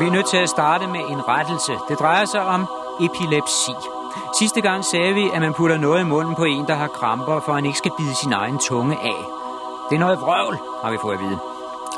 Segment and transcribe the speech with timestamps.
[0.00, 1.72] Vi er nødt til at starte med en rettelse.
[1.88, 2.66] Det drejer sig om
[3.00, 3.72] epilepsi.
[4.38, 7.40] Sidste gang sagde vi, at man putter noget i munden på en, der har kramper,
[7.40, 9.20] for han ikke skal bide sin egen tunge af.
[9.90, 11.38] Det er noget vrøvl, har vi fået at vide.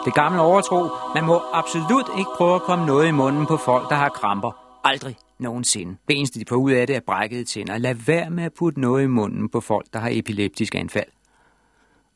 [0.04, 3.91] Det gamle overtro, man må absolut ikke prøve at komme noget i munden på folk,
[3.91, 4.50] der har kramper.
[4.84, 5.96] Aldrig nogensinde.
[6.09, 7.79] Det eneste, de får ud af det, er brækkede tænder.
[7.79, 11.09] Lad være med at putte noget i munden på folk, der har epileptisk anfald.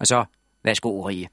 [0.00, 0.24] Og så,
[0.66, 1.28] værsgo, Rie.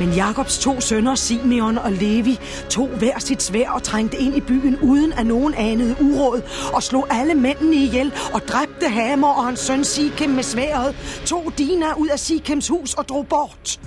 [0.00, 2.38] Men Jakobs to sønner, Simeon og Levi,
[2.70, 6.82] tog hver sit svær og trængte ind i byen, uden at nogen anede uråd, og
[6.82, 10.94] slog alle mændene ihjel, og dræbte Hamer og hans søn Sikem med sværet,
[11.26, 13.80] tog Dina ud af Sikems hus og drog bort.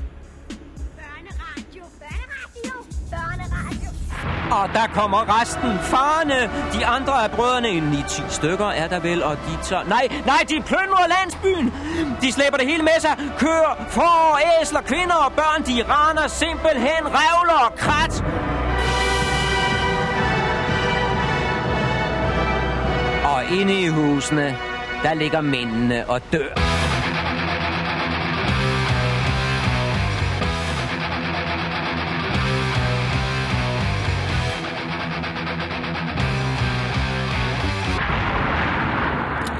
[4.52, 5.80] Og der kommer resten.
[5.82, 6.40] Farne.
[6.74, 9.84] De andre af brødrene, en i 10 stykker er der vel, og de tager...
[9.84, 11.74] Nej, nej, de plyndrer landsbyen.
[12.22, 13.16] De slæber det hele med sig.
[13.38, 15.64] Kører, får, æsler, kvinder og børn.
[15.64, 18.24] De raner simpelthen revler og krat.
[23.34, 24.58] Og inde i husene,
[25.04, 26.77] der ligger mændene og dør.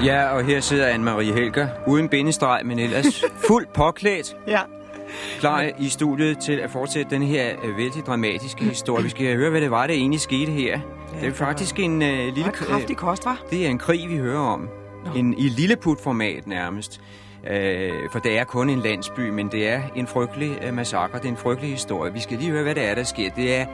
[0.04, 4.60] Ja, og her sidder Anne-Marie Helger, uden bindestreg, men ellers fuldt påklædt, Ja.
[5.40, 9.04] klar i studiet til at fortsætte den her øh, vældig dramatiske historie.
[9.04, 10.80] Vi skal høre, hvad det var, der egentlig skete her.
[11.20, 12.50] Det er faktisk en øh, lille...
[12.52, 13.40] Kraftig kost, var.
[13.50, 14.68] Det er en krig, vi hører om.
[15.16, 17.00] En, I lilleput-format nærmest.
[17.50, 21.18] Øh, for det er kun en landsby, men det er en frygtelig øh, massakre.
[21.18, 22.12] Det er en frygtelig historie.
[22.12, 23.30] Vi skal lige høre, hvad det er, der sker.
[23.36, 23.66] Det er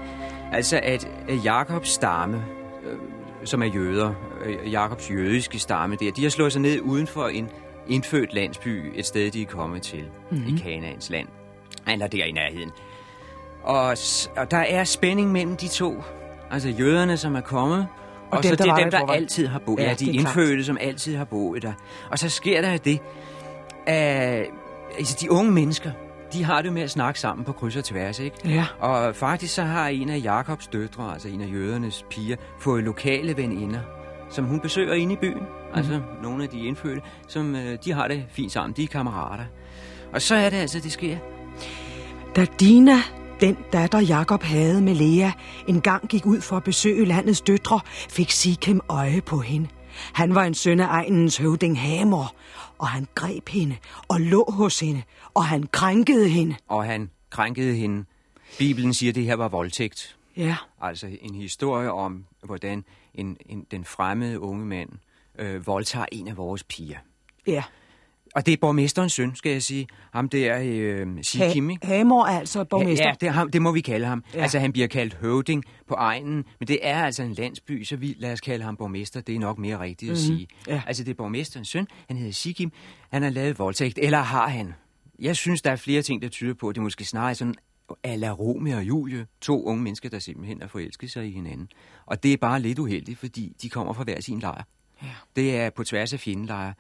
[0.53, 2.43] altså, at øh, Jakobs stamme,
[3.45, 4.15] som er jøder,
[4.45, 7.49] øh, Jakobs jødiske stamme der, de har slået sig ned uden for en
[7.89, 10.57] indfødt landsby, et sted, de er kommet til, mm-hmm.
[10.57, 11.29] i Kanaans land.
[11.89, 12.71] Eller der i nærheden.
[13.63, 13.97] Og,
[14.37, 16.03] og der er spænding mellem de to.
[16.51, 17.87] Altså jøderne, som er kommet,
[18.31, 19.79] og, og dem, så det er dem, der der altid har boet.
[19.81, 20.37] Ja, Ja, de er klart.
[20.37, 21.73] indfødte, som altid har boet der.
[22.11, 23.01] Og så sker der det,
[23.87, 24.47] at
[24.99, 25.91] altså, de unge mennesker,
[26.35, 28.37] de har det med at snakke sammen på kryds og tværs, ikke?
[28.49, 28.67] Ja.
[28.81, 33.37] Og faktisk så har en af Jakobs døtre, altså en af jødernes piger, fået lokale
[33.37, 33.81] veninder,
[34.31, 35.43] som hun besøger inde i byen.
[35.75, 38.77] Altså nogle af de indfødte, som øh, de har det fint sammen.
[38.77, 39.45] De er kammerater.
[40.13, 41.17] Og så er det altså, det sker.
[42.37, 42.97] Da Dina,
[43.41, 45.31] den datter Jakob havde med Lea,
[45.69, 47.81] en gang gik ud for at besøge landets døtre,
[48.11, 49.69] fik Sikem øje på hende.
[50.13, 52.35] Han var en søn af egnens høvding Hamor,
[52.79, 53.77] og han greb hende
[54.09, 55.03] og lå hos hende,
[55.35, 56.57] og han krænkede hende.
[56.69, 58.05] Og han krænkede hende.
[58.59, 60.17] Bibelen siger, at det her var voldtægt.
[60.37, 62.85] Ja, Altså en historie om, hvordan
[63.15, 64.89] en, en, den fremmede unge mand
[65.39, 66.99] øh, voldtager en af vores piger.
[67.47, 67.63] ja.
[68.35, 69.87] Og det er borgmesterens søn, skal jeg sige.
[70.13, 71.87] Ham der, øh, Sikim, ikke?
[71.87, 73.07] Hamor er altså borgmester.
[73.07, 74.25] Ja, det, er ham, det må vi kalde ham.
[74.33, 74.39] Ja.
[74.39, 74.43] Ja.
[74.43, 78.15] Altså, han bliver kaldt høvding på egnen, men det er altså en landsby, så vi
[78.19, 79.21] lad os kalde ham borgmester.
[79.21, 80.47] Det er nok mere rigtigt at sige.
[80.67, 80.83] Ja.
[80.87, 81.87] Altså, det er borgmesterens søn.
[82.09, 82.73] Han hedder Sikim.
[83.11, 84.75] Han har lavet voldtægt, eller har han?
[85.19, 87.55] Jeg synes, der er flere ting, der tyder på, at det måske snarere er sådan
[88.05, 89.27] a la Romeo og Julie.
[89.41, 91.69] To unge mennesker, der simpelthen har forelsket sig i hinanden.
[92.07, 94.63] Og det er bare lidt uheldigt, fordi de kommer fra hver sin lejr.
[95.03, 95.09] Ja.
[95.37, 96.75] Det er på tværs af fjendelejre.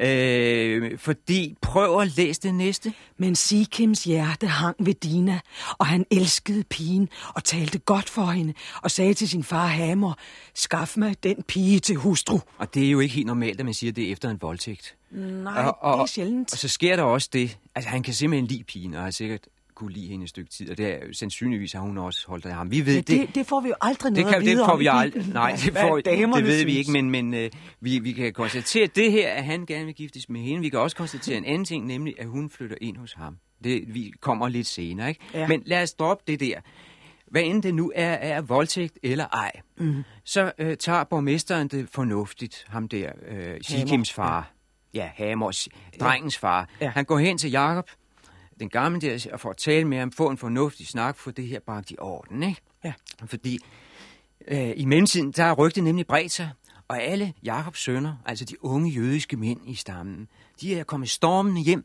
[0.00, 2.92] Øh, fordi, prøv at læse det næste.
[3.16, 5.40] Men Sikims hjerte hang ved Dina,
[5.78, 10.18] og han elskede pigen og talte godt for hende, og sagde til sin far Hamor,
[10.54, 12.38] skaf mig den pige til hustru.
[12.58, 14.96] Og det er jo ikke helt normalt, at man siger det efter en voldtægt.
[15.10, 16.52] Nej, og, og, det er sjældent.
[16.52, 19.40] Og så sker der også det, altså han kan simpelthen lide pigen, og har sikkert
[19.78, 22.54] kunne lide hende et stykke tid, og det er sandsynligvis har hun også holdt af
[22.54, 22.70] ham.
[22.70, 24.66] Vi ved Ja, det, det får vi jo aldrig det, noget kan, at vide det
[24.66, 25.26] får om vi aldrig.
[25.32, 27.50] Nej, det, får, det ved vi ikke, men, men øh,
[27.80, 30.60] vi, vi kan konstatere det her, at han gerne vil giftes med hende.
[30.60, 33.36] Vi kan også konstatere en anden ting, nemlig at hun flytter ind hos ham.
[33.64, 35.20] Det vi kommer lidt senere, ikke?
[35.34, 35.48] Ja.
[35.48, 36.60] Men lad os droppe det der.
[37.30, 40.04] Hvad end det nu er, er voldtægt eller ej, mm.
[40.24, 44.52] så øh, tager borgmesteren det fornuftigt, ham der, øh, Sikims far.
[44.94, 45.68] Ja, Hamers,
[46.00, 46.68] drengens far.
[46.80, 46.90] Ja.
[46.90, 47.90] Han går hen til Jakob,
[48.60, 51.46] den gamle der, og får at tale med ham, få en fornuftig snak, få det
[51.46, 52.60] her bragt i orden, ikke?
[52.84, 52.92] Ja.
[53.26, 53.58] Fordi
[54.48, 56.50] øh, i mellemtiden, der er rygtet nemlig bredt sig,
[56.88, 60.28] og alle Jakobs sønner, altså de unge jødiske mænd i stammen,
[60.60, 61.84] de er kommet stormende hjem.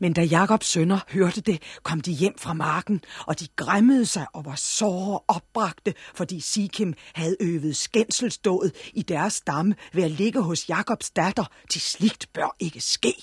[0.00, 4.26] Men da Jakobs sønner hørte det, kom de hjem fra marken, og de græmmede sig
[4.32, 10.42] og var såre opbragte, fordi Sikim havde øvet skændselsdået i deres stamme ved at ligge
[10.42, 11.44] hos Jakobs datter.
[11.70, 13.14] Til sligt bør ikke ske.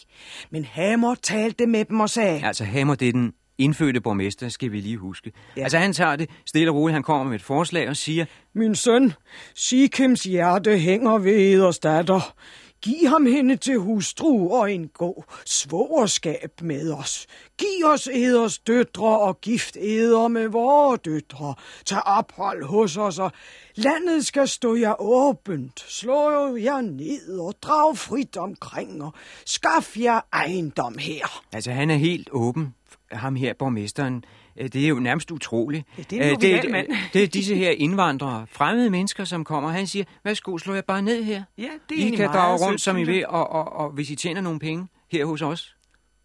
[0.52, 4.72] Men Hamor talte med dem og sagde, Altså Hammer, det er den indfødte borgmester, skal
[4.72, 5.32] vi lige huske.
[5.58, 5.64] Ja.
[5.64, 8.26] Altså han tager det stille og roligt, han kommer med et forslag og siger,
[8.56, 9.14] Min søn,
[9.56, 12.34] Sikims hjerte hænger ved eders datter.
[12.82, 17.28] Giv ham hende til hustru og en god svogerskab med os.
[17.58, 21.56] Giv os eders døtre og gift eder med vore døtre.
[21.86, 23.32] Tag ophold hos os, og
[23.76, 25.80] landet skal stå jer åbent.
[25.80, 29.14] Slå jer ned og drag frit omkring, og
[29.46, 31.44] skaff jer ejendom her.
[31.54, 32.76] Altså, han er helt åben,
[33.12, 34.24] ham her, borgmesteren.
[34.58, 35.88] Øh, Det er jo nærmest utroligt.
[35.98, 36.88] Ja, det er en Øh, det, mand.
[37.14, 39.70] det er disse her indvandrere, fremmede mennesker, som kommer.
[39.70, 41.44] Han siger, værsgo, slå jer bare ned her.
[41.58, 43.08] Ja, det er I kan drage sødt, rundt, som I jeg.
[43.08, 45.76] vil, og, og, og hvis I tjener nogle penge her hos os,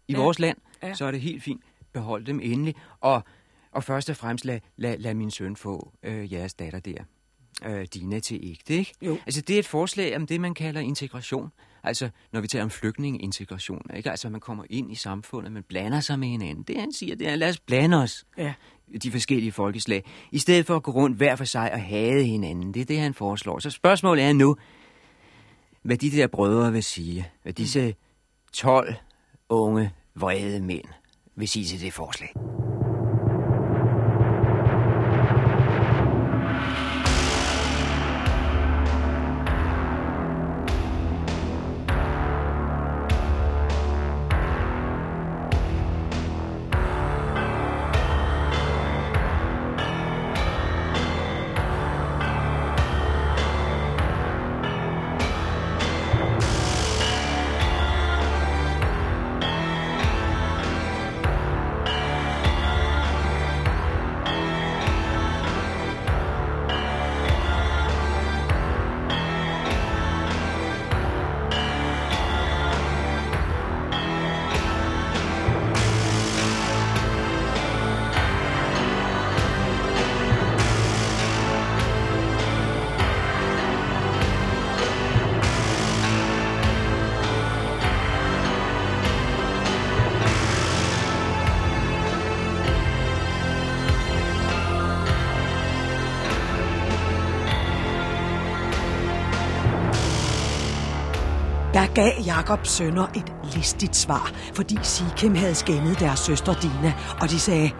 [0.07, 0.19] i ja.
[0.19, 0.93] vores land, ja.
[0.93, 1.61] så er det helt fint.
[1.93, 2.75] Behold dem endelig.
[3.01, 3.23] Og,
[3.71, 6.97] og først og fremmest, lad, lad, lad min søn få øh, jeres datter der.
[7.65, 8.93] Øh, Dina til ægte, ikke?
[9.01, 9.17] Jo.
[9.25, 11.51] Altså, det er et forslag om det, man kalder integration.
[11.87, 14.11] Altså, når vi taler om flygtningeintegration, ikke?
[14.11, 16.63] Altså, man kommer ind i samfundet, man blander sig med hinanden.
[16.63, 18.53] Det, han siger, det er, lad os blande os Ja.
[19.03, 22.73] de forskellige folkeslag, i stedet for at gå rundt hver for sig og hade hinanden.
[22.73, 23.59] Det er det, han foreslår.
[23.59, 24.55] Så spørgsmålet er nu,
[25.81, 27.95] hvad de der brødre vil sige, hvad disse
[28.53, 28.95] 12
[29.49, 30.85] unge, vrede mænd
[31.35, 32.33] vil sige til det forslag.
[101.97, 107.39] Gav Jakobs sønner et listigt svar, fordi Sikhem havde skændet deres søster Dina, og de
[107.39, 107.71] sagde,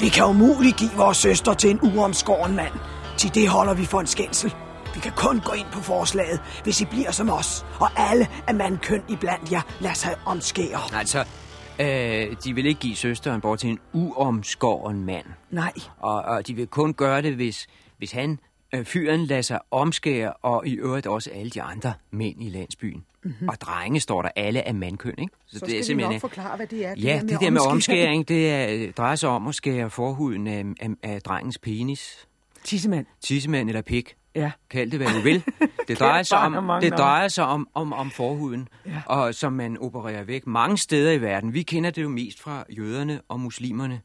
[0.00, 2.72] vi kan umuligt give vores søster til en uomskåren mand.
[3.18, 4.54] Til det holder vi for en skændsel.
[4.94, 8.54] Vi kan kun gå ind på forslaget, hvis I bliver som os, og alle af
[8.54, 10.80] mandkøn iblandt jer lader sig omskære.
[10.98, 11.24] Altså,
[11.80, 15.26] øh, de vil ikke give søsteren bort til en uomskåren mand.
[15.50, 17.66] Nej, Og, og de vil kun gøre det, hvis,
[17.98, 18.38] hvis han,
[18.84, 23.04] fyren, lader sig omskære, og i øvrigt også alle de andre mænd i landsbyen.
[23.22, 23.48] Mm-hmm.
[23.48, 25.34] Og drenge står der alle af mandkøn, ikke?
[25.46, 26.94] Så, så skal vi nok forklare, hvad det er.
[26.96, 30.64] Ja, det der med omskæring, det er, øh, drejer sig om at skære forhuden af,
[30.80, 32.26] af, af drengens penis,
[32.64, 33.06] Tissemand.
[33.20, 34.16] tissemand eller pik.
[34.34, 34.50] Ja.
[34.70, 35.42] Kald det, hvad du vil.
[35.88, 39.02] Det drejer sig om, det drejer sig om, om, om forhuden, Ja.
[39.06, 41.54] og som man opererer væk mange steder i verden.
[41.54, 44.00] Vi kender det jo mest fra jøderne og muslimerne,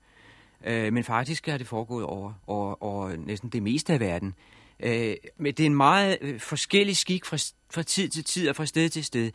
[0.65, 4.33] øh, men faktisk er det foregået over, over, over næsten det meste af verden.
[4.79, 7.37] Øh, men det er en meget øh, forskellig skik fra,
[7.71, 9.31] fra tid til tid og fra sted til sted.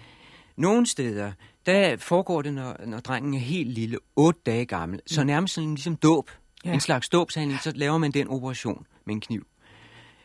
[0.57, 1.33] Nogle steder,
[1.67, 5.75] der foregår det, når, når drengen er helt lille, otte dage gammel, så nærmest sådan
[5.75, 6.31] ligesom dåb.
[6.65, 6.73] Ja.
[6.73, 9.47] En slags dåbshandling, så laver man den operation med en kniv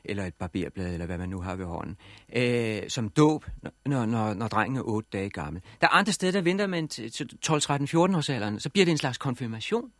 [0.09, 1.97] eller et barberblad, eller hvad man nu har ved hånden,
[2.35, 3.45] øh, som dåb,
[3.85, 5.61] når, når, når drengen er 8 dage gammel.
[5.81, 8.69] Der er andre steder, der venter man til, til 12, 13, 14 års alderen, så
[8.69, 9.91] bliver det en slags konfirmation.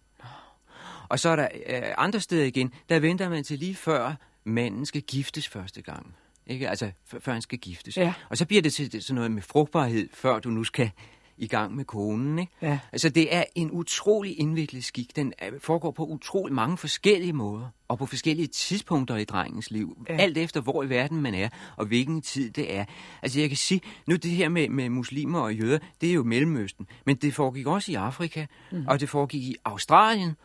[1.10, 4.86] Og så er der øh, andre steder igen, der venter man til lige før manden
[4.86, 6.16] skal giftes første gang.
[6.48, 6.70] Ikke?
[6.70, 7.98] Altså, før han skal giftes.
[7.98, 8.14] Ja.
[8.30, 10.92] Og så bliver det til sådan noget med frugtbarhed, før du nu skal
[11.38, 12.40] i gang med konen.
[12.40, 12.52] Ikke?
[12.62, 12.80] Ja.
[12.92, 15.16] Altså, det er en utrolig indviklet skik.
[15.16, 20.06] Den er- foregår på utrolig mange forskellige måder, og på forskellige tidspunkter i drengens liv.
[20.10, 20.18] Ja.
[20.18, 22.86] Alt efter, hvor i verden man er, og hvilken tid det er.
[23.22, 26.24] Altså, jeg kan sige, nu det her med, med muslimer og jøder, det er jo
[26.24, 26.88] Mellemøsten.
[27.06, 28.86] Men det foregik også i Afrika, mm.
[28.88, 30.36] og det foregik i Australien,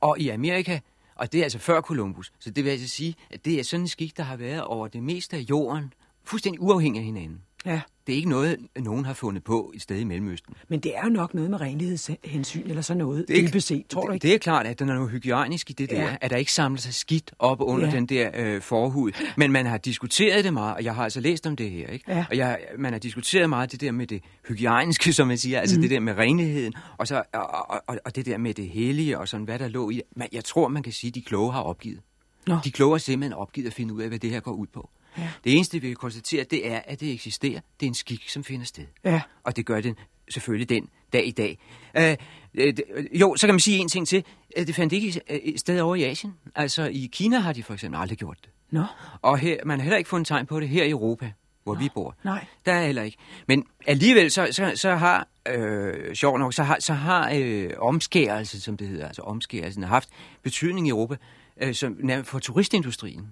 [0.00, 0.78] og i Amerika,
[1.14, 2.32] og det er altså før Columbus.
[2.38, 4.88] Så det vil altså sige, at det er sådan en skik, der har været over
[4.88, 5.92] det meste af jorden,
[6.24, 7.42] fuldstændig uafhængig af hinanden.
[7.66, 7.80] Ja.
[8.06, 10.54] Det er ikke noget, nogen har fundet på et sted i Mellemøsten.
[10.68, 13.86] Men det er jo nok noget med renlighedshensyn, eller sådan noget, Det er, dybest set,
[13.86, 14.26] tror du det, ikke?
[14.28, 16.02] det er klart, at der er noget hygiejnisk i det der, Ja.
[16.04, 16.16] ja.
[16.20, 17.92] at der ikke samler sig skidt op under Ja.
[17.94, 19.12] den der øh, forhud.
[19.36, 22.04] Men man har diskuteret det meget, og jeg har altså læst om det her, ikke?
[22.12, 22.24] Ja.
[22.30, 25.76] Og jeg, man har diskuteret meget det der med det hygiejniske, som man siger, altså
[25.76, 25.82] mm.
[25.82, 29.18] det der med renligheden, og, så, og, og, og, og det der med det hellige,
[29.18, 30.00] og sådan hvad der lå i.
[30.16, 32.00] Men jeg tror, man kan sige, at de kloge har opgivet.
[32.46, 32.56] Nå.
[32.64, 34.90] De kloge har simpelthen opgivet at finde ud af, hvad det her går ud på.
[35.18, 35.28] Ja.
[35.44, 37.60] Det eneste, vi kan konstatere, det er, at det eksisterer.
[37.80, 38.84] Det er en skik, som finder sted.
[39.04, 39.20] Ja.
[39.44, 39.96] Og det gør den
[40.30, 41.58] selvfølgelig den dag i dag.
[41.96, 42.16] Øh,
[42.54, 44.24] øh, øh, jo, så kan man sige en ting til.
[44.56, 46.34] Øh, Det fandt ikke øh, sted over i Asien.
[46.54, 48.50] Altså i Kina har de for eksempel aldrig gjort det.
[48.70, 48.84] Nå,
[49.22, 51.32] Og her, man har heller ikke fundet tegn på det her i Europa.
[51.64, 52.16] hvor vi bor.
[52.24, 52.44] nej.
[52.66, 53.16] Der er heller ikke.
[53.48, 58.60] Men alligevel, så, så, så har, øh, sjovt nok, så har, så har øh, omskærelse,
[58.60, 60.08] som det hedder, altså omskærelsen, har haft
[60.42, 61.16] betydning i Europa
[61.62, 63.26] øh, som, for turistindustrien.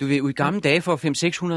[0.00, 0.96] Du ved, i gamle dage for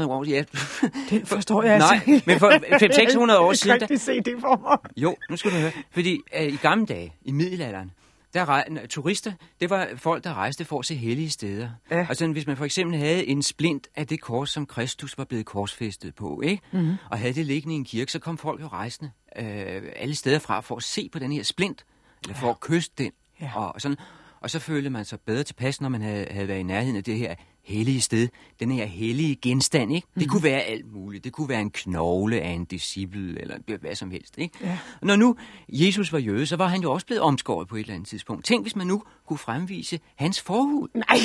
[0.04, 0.44] 500-600 år, ja,
[1.10, 2.22] Den forstår jeg Nej, altså.
[2.26, 4.78] men for 500-600 år siden, Jeg kan ikke se det for mig.
[4.96, 5.72] jo, nu skal du høre.
[5.90, 7.90] Fordi øh, i gamle dage, i middelalderen,
[8.34, 11.68] der rej, turister, det var folk, der rejste for at se hellige steder.
[11.90, 12.06] Ja.
[12.08, 15.46] Altså, hvis man for eksempel havde en splint af det kors, som Kristus var blevet
[15.46, 16.62] korsfæstet på, ikke?
[16.72, 16.94] Mm-hmm.
[17.10, 20.38] og havde det liggende i en kirke, så kom folk jo rejsende øh, alle steder
[20.38, 21.84] fra for at se på den her splint,
[22.24, 23.10] eller for at kysse den.
[23.40, 23.50] Ja.
[23.56, 23.96] Og, sådan.
[24.40, 27.04] og så følte man sig bedre tilpas, når man havde, havde været i nærheden af
[27.04, 28.28] det her hellige sted,
[28.60, 30.06] den her hellige genstand, ikke?
[30.18, 31.24] Det kunne være alt muligt.
[31.24, 34.58] Det kunne være en knogle af en disciple, eller hvad som helst, ikke?
[34.62, 34.78] Ja.
[35.00, 35.36] Og Når nu
[35.68, 38.44] Jesus var jøde, så var han jo også blevet omskåret på et eller andet tidspunkt.
[38.44, 40.88] Tænk, hvis man nu kunne fremvise hans forhud.
[40.94, 41.18] Nej.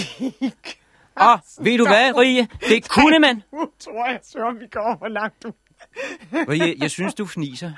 [1.27, 2.47] Og ved du hvad, Rie?
[2.69, 3.43] Det kunne man.
[3.53, 5.45] Nu tror jeg, Søren, vi går for langt.
[6.49, 7.71] Rie, jeg synes, du fniser.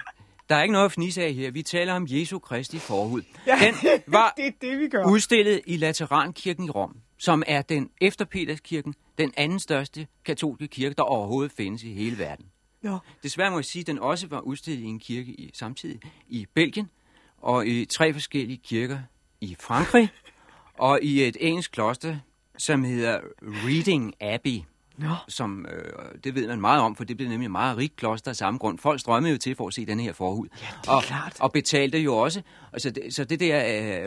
[0.49, 1.51] Der er ikke noget at fnise af her.
[1.51, 3.21] Vi taler om Jesu Kristi forhud.
[3.47, 5.05] Ja, Den var det er det, vi gør.
[5.05, 10.95] udstillet i Laterankirken i Rom, som er den efter Peterskirken, den anden største katolske kirke,
[10.95, 12.45] der overhovedet findes i hele verden.
[12.83, 12.97] Ja.
[13.23, 16.47] Desværre må jeg sige, at den også var udstillet i en kirke i, samtidig i
[16.53, 16.89] Belgien,
[17.38, 18.99] og i tre forskellige kirker
[19.41, 20.09] i Frankrig,
[20.77, 22.17] og i et engelsk kloster,
[22.57, 24.61] som hedder Reading Abbey.
[25.00, 25.15] Nå.
[25.27, 25.84] Som, øh,
[26.24, 28.58] det ved man meget om, for det blev nemlig et meget rigt kloster af samme
[28.58, 28.79] grund.
[28.79, 30.48] Folk strømmede jo til for at se den her forhud.
[30.62, 31.38] Ja, det er og, klart.
[31.39, 32.41] Og betalte jo også.
[32.74, 33.58] Og så, det, så det der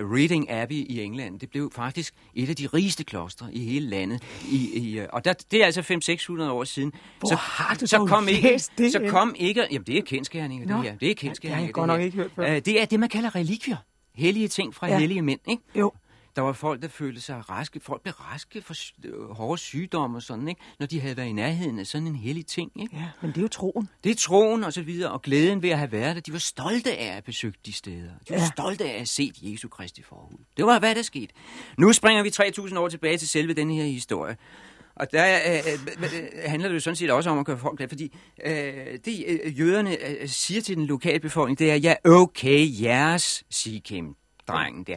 [0.03, 3.89] uh, Reading Abbey i England, det blev faktisk et af de rigeste klostre i hele
[3.89, 4.23] landet.
[4.51, 5.81] I, i, uh, og der, det er altså
[6.41, 6.93] 500-600 år siden.
[7.19, 9.67] Hvor så, har du så kom ikke, det Så kom ikke...
[9.71, 10.97] Jamen, det er kendskærninger, det her.
[10.99, 11.61] Det er kendskærninger.
[11.61, 12.51] Ja, det har jeg godt nok ikke hørt før.
[12.51, 13.77] Uh, det er det, man kalder relikvier.
[14.15, 14.93] Hellige ting fra Ja.
[14.93, 14.99] ja.
[14.99, 15.63] hellige mænd, ikke?
[15.75, 15.93] Jo.
[16.37, 17.81] Der var folk, der følte sig raske.
[17.81, 18.75] Folk blev raske for
[19.05, 20.61] øh, hårde sygdomme og sådan, ikke?
[20.79, 22.97] Når de havde været i nærheden af sådan en hellig ting, ikke?
[22.97, 23.89] Ja, men det er jo troen.
[24.05, 26.21] Det er troen og så videre, og glæden ved at have været der.
[26.23, 27.97] De var stolte af at besøge de steder.
[28.29, 28.47] De var Ja.
[28.47, 30.39] stolte af at set Jesu Kristi forhud.
[30.57, 31.35] Det var, hvad der skete.
[31.79, 32.29] Nu springer vi
[32.69, 34.37] 3.000 år tilbage til selve denne her historie.
[34.97, 37.77] Og der øh, øh, øh, handler det jo sådan set også om at gøre folk
[37.77, 38.53] glade, fordi øh,
[39.05, 44.17] det øh, jøderne øh, siger til den lokale befolkning, det er, ja, okay, jeres, Sikim,
[44.49, 44.97] drengen der.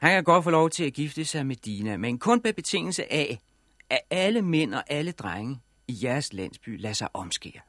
[0.00, 3.12] Han kan godt få lov til at gifte sig med Dina, men kun på betingelse
[3.12, 3.38] af,
[3.90, 7.60] at alle mænd og alle drenge i jeres landsby lader sig omskære.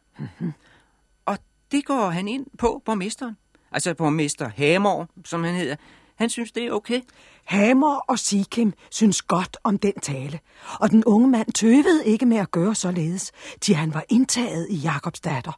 [1.25, 1.38] Og
[1.72, 3.38] det går han ind på, borgmesteren.
[3.72, 5.75] Altså borgmester Hamor, som han hedder.
[6.15, 7.01] Han synes, det er okay.
[7.48, 10.39] Hamer og Sikim synes godt om den tale,
[10.80, 14.75] og den unge mand tøvede ikke med at gøre således, til han var indtaget i
[14.75, 15.51] Jakobs datter,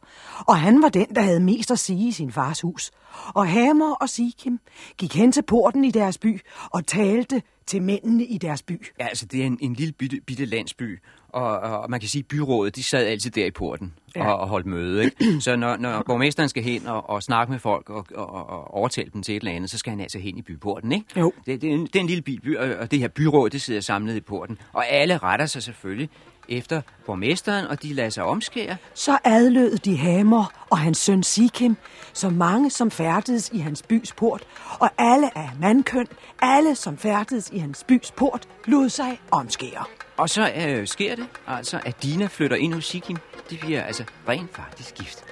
[0.46, 2.90] og han var den, der havde mest at sige i sin fars hus.
[3.34, 4.60] Og Hamer og Sikim
[4.98, 8.86] gik hen til porten i deres by og talte til mændene i deres by.
[9.00, 12.20] Ja, altså det er en, en lille bitte, bitte landsby, og, og man kan sige,
[12.22, 14.32] at byrådet, de sad altid der i porten Ja.
[14.32, 15.04] og, og holdt møde.
[15.04, 15.40] Ikke?
[15.40, 19.10] Så når, når borgmesteren skal hen og, og snakke med folk og, og, og overtale
[19.12, 20.92] dem til et eller andet, så skal han altså hen i byporten.
[20.92, 21.06] Ikke?
[21.16, 21.32] Jo.
[21.46, 23.62] Det, det, er en, det er en lille bil, by, og det her byråd, det
[23.62, 24.58] sidder samlet i porten.
[24.72, 26.10] Og alle retter sig selvfølgelig
[26.48, 28.76] efter borgmesteren, og de lader sig omskære.
[28.94, 31.76] Så adlød de Hamer og hans søn Sikim,
[32.12, 34.42] så mange som færdedes i hans bys port,
[34.80, 36.06] og alle af mandkøn,
[36.42, 39.84] alle som færdedes i hans bys port, lod sig omskære.
[40.16, 43.16] Og så øh, sker det altså, at Dina flytter ind hos Sikim.
[43.50, 45.24] De bliver altså rent faktisk gift.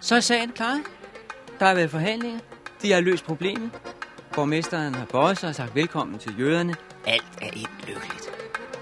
[0.00, 0.80] Så er sagen klar.
[1.58, 2.38] Der har været forhandlinger.
[2.82, 3.70] De har løst problemet.
[4.34, 6.74] Borgmesteren har bøjet sig og sagt velkommen til jøderne.
[7.06, 8.30] Alt er et lykkeligt.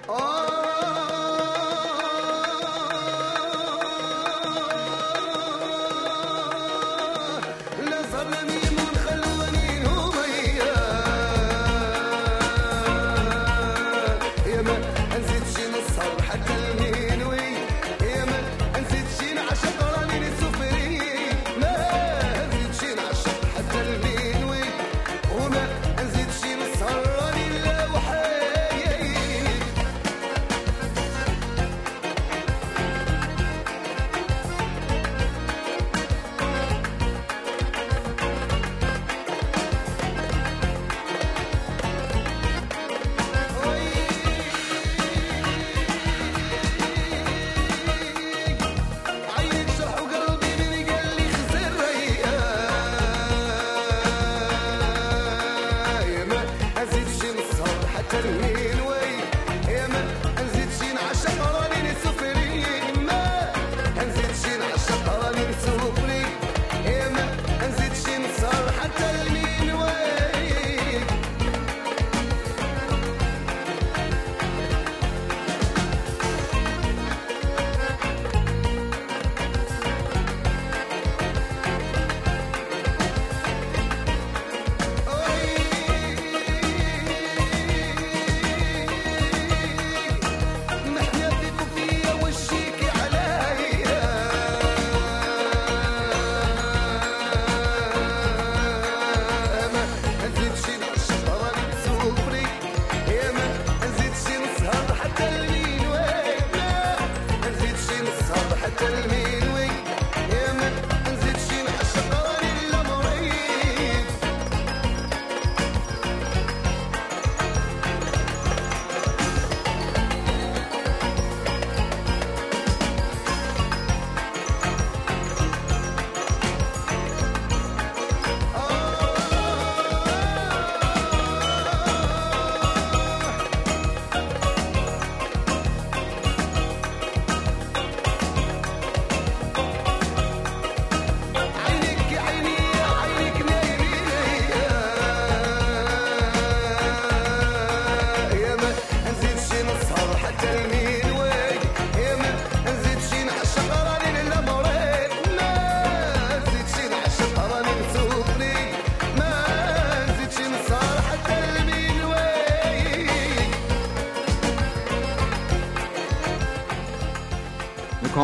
[0.09, 1.04] Oh!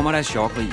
[0.01, 0.71] Kommer der et chokrig.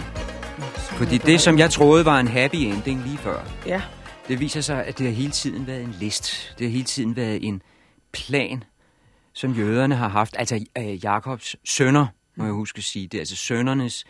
[0.98, 3.82] Fordi det, som jeg troede var en happy ending lige før, Ja.
[4.28, 6.54] det viser sig, at det har hele tiden været en list.
[6.58, 7.62] Det har hele tiden været en
[8.12, 8.64] plan,
[9.32, 10.36] som jøderne har haft.
[10.38, 12.06] Altså øh, Jakobs sønner,
[12.36, 13.06] må jeg huske at sige.
[13.06, 14.04] Det er altså sønnernes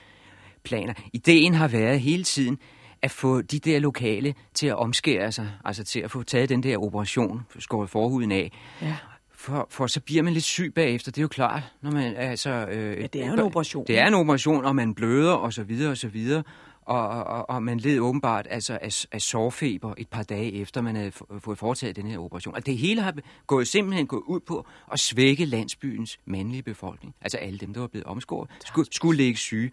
[0.64, 0.94] planer.
[1.12, 2.58] Ideen har været hele tiden
[3.02, 5.50] at få de der lokale til at omskære sig.
[5.64, 8.52] Altså til at få taget den der operation, skåret forhuden af.
[8.82, 8.94] Ja.
[9.38, 11.62] For, for så bliver man lidt syg bagefter, det er jo klart.
[11.82, 13.84] Når man, altså, øh, Ja, det er en operation.
[13.86, 16.42] Det er en operation, og man bløder, og så videre, og så videre.
[16.82, 20.96] Og, og, og man led åbenbart altså, af, af sårfeber et par dage efter, man
[20.96, 22.54] havde få- fået foretaget den her operation.
[22.54, 23.14] Og det hele har
[23.46, 27.14] gået, simpelthen gået ud på at svække landsbyens mandlige befolkning.
[27.22, 29.70] Altså alle dem, der var blevet omskåret, skulle, skulle ligge syge.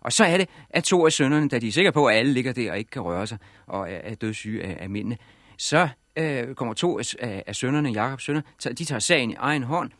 [0.00, 2.32] Og så er det, at to af sønnerne, da de er sikre på, at alle
[2.32, 5.16] ligger der og ikke kan røre sig, og er, er dødssyge af, af mændene,
[5.58, 8.40] så øh, kommer to af, af, sønnerne, Jakobs sønner,
[8.78, 9.90] de tager sagen i egen hånd,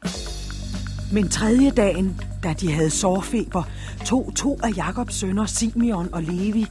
[1.13, 3.63] Men tredje dagen, da de havde sårfeber,
[4.05, 6.67] tog to af Jakobs sønner, Simeon og Levi,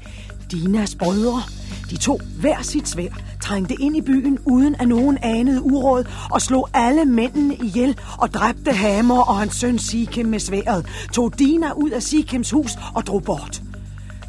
[0.51, 1.41] Dinas brødre.
[1.89, 3.09] De tog hver sit svær,
[3.41, 8.33] trængte ind i byen uden at nogen anede uråd og slog alle mændene ihjel og
[8.33, 13.05] dræbte Hamer og hans søn Sikem med sværet, tog Dina ud af Sikems hus og
[13.05, 13.61] drog bort.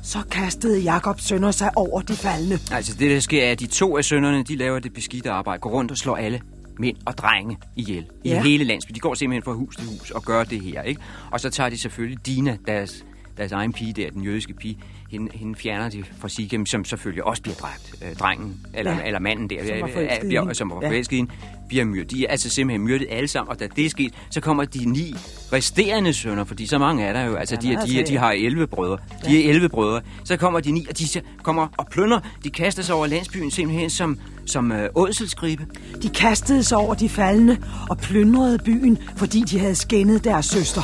[0.07, 2.59] Så kastede Jakobs sønner sig over de faldende.
[2.73, 5.61] Altså det, der sker, er, at de to af sønnerne, de laver det beskidte arbejde,
[5.61, 6.40] går rundt og slår alle
[6.79, 8.07] mænd og drenge ihjel.
[8.25, 8.42] I Ja.
[8.42, 8.95] hele landsbyen.
[8.95, 11.01] De går simpelthen fra hus til hus og gør det her, ikke?
[11.31, 13.05] Og så tager de selvfølgelig Dina, deres,
[13.37, 14.79] deres egen pige der, den jødiske pige,
[15.11, 17.95] hende, hende fjerner de fra Sigem, som selvfølgelig også bliver dræbt.
[18.11, 18.99] Øh, drengen, eller, Ja.
[18.99, 19.05] ja.
[19.07, 20.55] eller manden der, Som var øh, forelsket i bliver, hende.
[20.55, 20.88] som var Ja.
[20.88, 21.31] forelsket i hende,
[21.69, 22.11] bliver myrdet.
[22.11, 24.85] De er altså simpelthen myrdet alle sammen, og da det er sket, så kommer de
[24.90, 25.14] ni
[25.53, 28.21] resterende sønner, fordi så mange er der jo, altså Ja, de, meget de, de sag.
[28.21, 28.99] har 11 brødre.
[29.27, 30.01] De er 11 brødre.
[30.25, 31.05] Så kommer de ni, og de
[31.42, 32.21] kommer og plønder.
[32.45, 35.66] De kaster sig over landsbyen simpelthen som, som øh, ådselsgribe.
[36.03, 37.57] De kastede sig over de faldende
[37.90, 40.83] og plyndrede byen, fordi de havde skændet deres søster.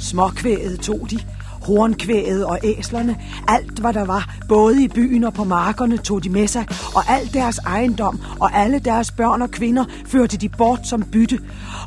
[0.00, 1.18] Småkvæget tog de,
[1.66, 3.16] hornkvæget og æslerne,
[3.48, 7.02] alt hvad der var, både i byen og på markerne, tog de med sig, og
[7.08, 11.38] al deres ejendom og alle deres børn og kvinder førte de bort som bytte,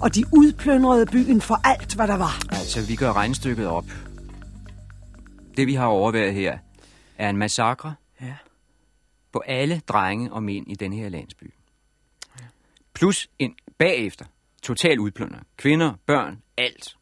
[0.02, 2.42] og de udplyndrede byen for alt, hvad der var.
[2.52, 3.86] Altså, vi gør regnstykket op.
[5.58, 6.58] Det, vi har overværet her,
[7.18, 8.34] er en massakre Ja.
[9.34, 11.54] på alle drenge og mænd i den her landsby.
[12.94, 14.26] Plus en bagefter
[14.64, 15.38] total udplønder.
[15.58, 16.96] Kvinder, børn, alt.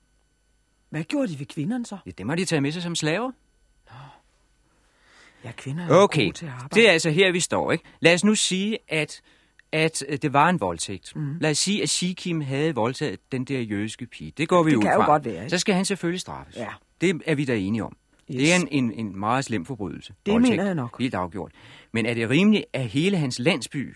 [0.89, 1.97] Hvad gjorde de ved kvinderne så?
[2.05, 3.31] Ja, dem har de taget med sig som slaver.
[5.43, 6.75] Ja, kvinder er Okay, gode til at arbejde.
[6.75, 7.71] det er altså her, vi står.
[7.71, 7.83] ikke.
[7.99, 9.21] Lad os nu sige, at,
[9.71, 11.15] at øh, det var en voldtægt.
[11.15, 11.37] Mm.
[11.41, 14.33] Lad os sige, at Sikim havde voldtaget den der jødiske pige.
[14.37, 15.05] Det går vi Det ud kan jo fra.
[15.11, 15.49] godt være, ikke?
[15.49, 16.55] Så skal han selvfølgelig straffes.
[16.55, 16.67] Ja.
[17.01, 17.97] Det er vi da enige om.
[18.31, 18.37] Yes.
[18.37, 20.13] Det er en, en, en meget slem forbrydelse.
[20.25, 20.49] Det Voldtægt.
[20.51, 20.99] mener jeg nok.
[20.99, 21.51] Helt afgjort.
[21.91, 23.95] Men er det rimeligt, at hele hans landsby,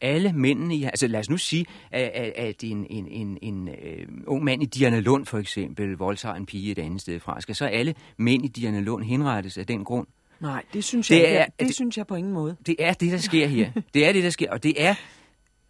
[0.00, 0.84] alle mændene i...
[0.84, 2.02] Altså lad os nu sige, at,
[2.36, 6.46] at, en, en, en, en øh, ung mand i Diana Lund for eksempel voldtager en
[6.46, 7.40] pige et andet sted fra.
[7.40, 10.06] Skal så alle mænd i Diana Lund henrettes af den grund?
[10.40, 12.56] Nej, det synes Det jeg er- Det, det det- synes jeg på ingen måde.
[12.66, 13.70] Det er det, der sker her.
[13.94, 14.94] Det er det, der sker, og det er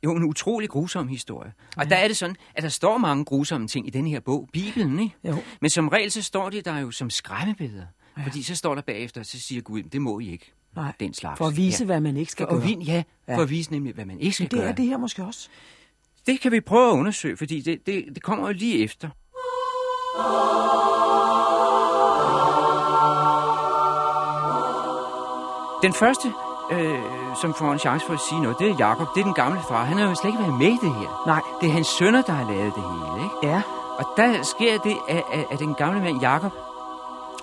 [0.05, 1.53] jo en utrolig grusom historie.
[1.77, 4.49] Og der er det sådan, at der står mange grusomme ting i den her bog,
[4.53, 5.15] Bibelen, ikke?
[5.25, 5.37] Jo.
[5.61, 7.87] Men som regel, så står det der jo som skræmmebilleder.
[8.19, 8.23] Ja.
[8.25, 10.53] Fordi så står der bagefter, så siger Gud, det må I ikke.
[10.77, 11.39] Nej, Den slags.
[11.39, 11.87] for at vise, ja.
[11.87, 12.63] hvad man ikke skal for gøre.
[12.63, 13.37] At, vi- ja, Ja.
[13.37, 14.69] for at vise nemlig, hvad man ikke skal Men det gøre.
[14.69, 15.49] er det her måske også.
[16.27, 19.09] det kan vi prøve at undersøge, fordi det, det, det kommer jo lige efter.
[25.83, 26.33] Den første,
[26.71, 26.99] øh,
[27.41, 29.09] som får en chance for at sige noget, det er Jakob.
[29.15, 29.85] Det er den gamle far.
[29.85, 31.23] Han har jo slet ikke været med i det her.
[31.27, 31.41] Nej.
[31.61, 33.37] Det er hans sønner, der har lavet det hele, ikke?
[33.55, 33.63] Ja,
[33.99, 36.53] Og der sker det, at, at, at den gamle mand Jakob,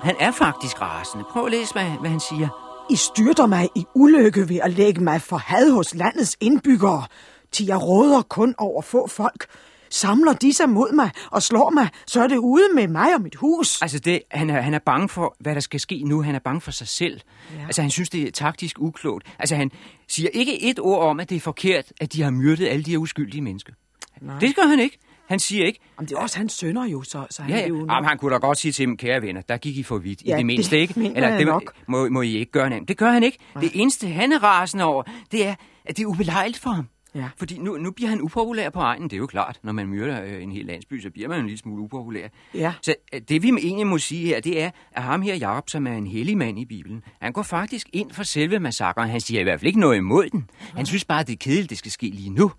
[0.01, 1.23] han er faktisk rasende.
[1.31, 2.47] Prøv at læse, hvad, hvad han siger.
[2.89, 7.05] I styrter mig i ulykke ved at lægge mig for had hos landets indbyggere.
[7.51, 9.45] Til jeg råder kun over få folk.
[9.89, 13.21] Samler de sig mod mig og slår mig, så er det ude med mig og
[13.21, 13.81] mit hus.
[13.81, 16.21] Altså, det, han, er, han er bange for, hvad der skal ske nu.
[16.21, 17.21] Han er bange for sig selv.
[17.57, 17.65] Ja.
[17.65, 19.27] Altså, han synes, det er taktisk uklogt.
[19.39, 19.71] Altså, han
[20.07, 22.91] siger ikke et ord om, at det er forkert, at de har myrdet alle de
[22.91, 23.73] her uskyldige mennesker.
[24.21, 24.39] Nej.
[24.39, 24.97] Det gør han ikke.
[25.27, 27.67] Han siger ikke, Jamen, det er også hans sønner jo, så, så han ja, ja.
[27.67, 27.77] jo...
[27.77, 30.21] Jamen, han kunne da godt sige til dem, kære venner, der gik I for vidt
[30.21, 31.11] i Ja, det mindste, det ikke?
[31.15, 31.73] jeg det nok.
[31.87, 32.87] Må, må I ikke gøre noget.
[32.87, 33.37] Det gør han ikke.
[33.61, 36.87] Det eneste, han er rasende over, det er, at det er ubelejligt for ham.
[37.15, 37.29] Ja.
[37.37, 39.09] Fordi nu, nu bliver han upopulær på egnen.
[39.09, 41.45] Det er jo klart, når man myrder øh, en hel landsby, så bliver man en
[41.45, 42.27] lille smule upopulær.
[42.53, 42.73] Ja.
[42.81, 45.87] Så øh, det vi egentlig må sige her, det er, at ham her Jacob, som
[45.87, 49.09] er en hellig mand i Bibelen, han går faktisk ind for selve massakren.
[49.09, 50.49] Han siger i hvert fald ikke noget imod den.
[50.75, 52.51] Han synes bare, det er kedeligt, det skal ske lige nu.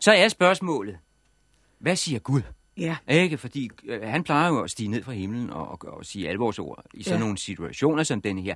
[0.00, 0.96] Så er spørgsmålet,
[1.80, 2.42] hvad siger Gud?
[2.76, 3.38] Ja, Ikke?
[3.38, 6.84] Fordi øh, han plejer jo at stige ned fra himlen og, og, og sige alvorsord
[6.94, 7.24] i sådan Ja.
[7.24, 8.54] nogle situationer som denne her.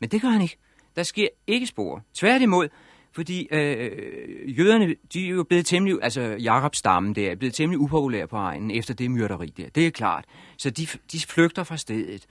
[0.00, 0.56] Men det gør han ikke.
[0.96, 2.02] Der sker ikke spor.
[2.14, 2.68] Tværtimod,
[3.12, 7.78] fordi øh, jøderne, de er jo blevet temmelig, altså Jakobs stamme der, er blevet temmelig
[7.78, 9.68] upopulære på egnen efter det myrderi der.
[9.68, 10.24] Det er klart.
[10.58, 12.26] Så de, de flygter fra stedet.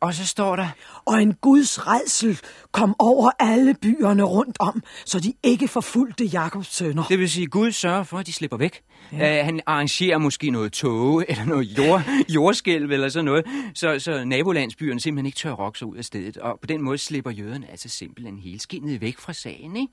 [0.00, 0.68] Og så står der,
[1.04, 2.40] Og en Guds redsel
[2.72, 7.04] kom over alle byerne rundt om, så de ikke forfulgte Jakobs sønner.
[7.08, 8.80] det vil sige, Gud sørger for, at de slipper væk.
[9.12, 9.40] Ja.
[9.40, 14.24] Uh, han arrangerer måske noget tåge, eller noget jord, jordskælv, eller sådan noget, så, så
[14.24, 16.36] nabolandsbyerne simpelthen ikke tør rokke sig ud af stedet.
[16.36, 19.92] Og på den måde slipper jøderne altså simpelthen hele skinnet væk fra sagen, ikke?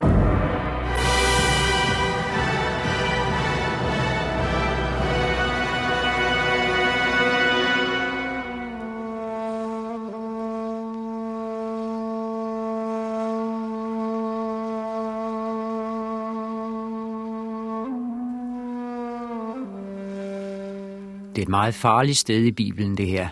[21.36, 23.28] Det er et meget farligt sted i Bibelen, det her.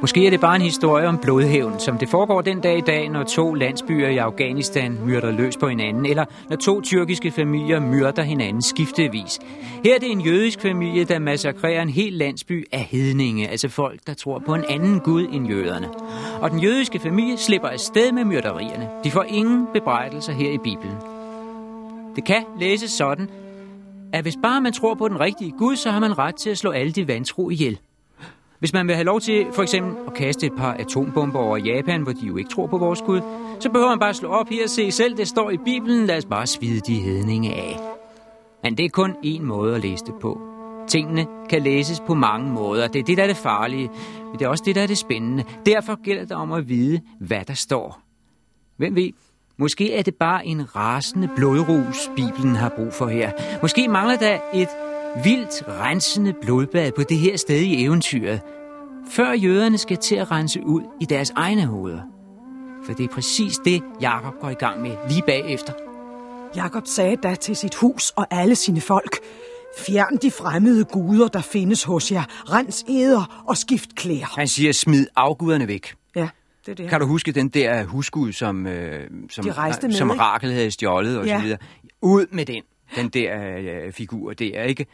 [0.00, 3.08] Måske er det bare en historie om blodhævn, som det foregår den dag i dag,
[3.08, 8.22] når to landsbyer i Afghanistan myrder løs på hinanden, eller når to tyrkiske familier myrder
[8.22, 9.38] hinanden skiftevis.
[9.84, 14.00] Her er det en jødisk familie, der massakrerer en hel landsby af hedninge, altså folk,
[14.06, 15.88] der tror på en anden gud end jøderne.
[16.40, 18.88] Og den jødiske familie slipper afsted med myrderierne.
[19.04, 20.96] De får ingen bebrejdelser her i Bibelen.
[22.16, 23.28] Det kan læses sådan,
[24.12, 26.58] at hvis bare man tror på den rigtige Gud, så har man ret til at
[26.58, 27.78] slå alle de vantro ihjel.
[28.58, 32.02] Hvis man vil have lov til for eksempel at kaste et par atombomber over Japan,
[32.02, 33.20] hvor de jo ikke tror på vores Gud,
[33.60, 36.16] så behøver man bare slå op her og se selv, det står i Bibelen, lad
[36.16, 37.78] os bare svide de hedninge af.
[38.62, 40.40] Men det er kun én måde at læse det på.
[40.88, 42.88] Tingene kan læses på mange måder.
[42.88, 43.90] Det er det, der er det farlige,
[44.30, 45.44] men det er også det, der er det spændende.
[45.66, 48.00] Derfor gælder det om at vide, hvad der står.
[48.76, 49.10] Hvem ved,
[49.62, 53.30] Måske er det bare en rasende blodrus, Bibelen har brug for her.
[53.62, 54.68] Måske mangler der et
[55.24, 58.40] vildt rensende blodbad på det her sted i eventyret,
[59.10, 62.02] før jøderne skal til at rense ud i deres egne hoveder.
[62.84, 65.72] For det er præcis det, Jakob går i gang med lige bagefter.
[66.56, 69.18] Jakob sagde da til sit hus og alle sine folk,
[69.78, 72.24] Fjern de fremmede guder, der findes hos jer.
[72.28, 74.38] Rens æder og skift klæder.
[74.38, 75.94] Han siger, smid afguderne væk.
[76.66, 76.88] Det det.
[76.88, 80.10] Kan du huske den der husgud, som, øh, som, med, som?
[80.10, 81.36] Rakel havde stjålet og Ja.
[81.36, 81.58] så videre?
[82.00, 82.62] Ud med den,
[82.96, 84.86] den der øh, figur der, ikke?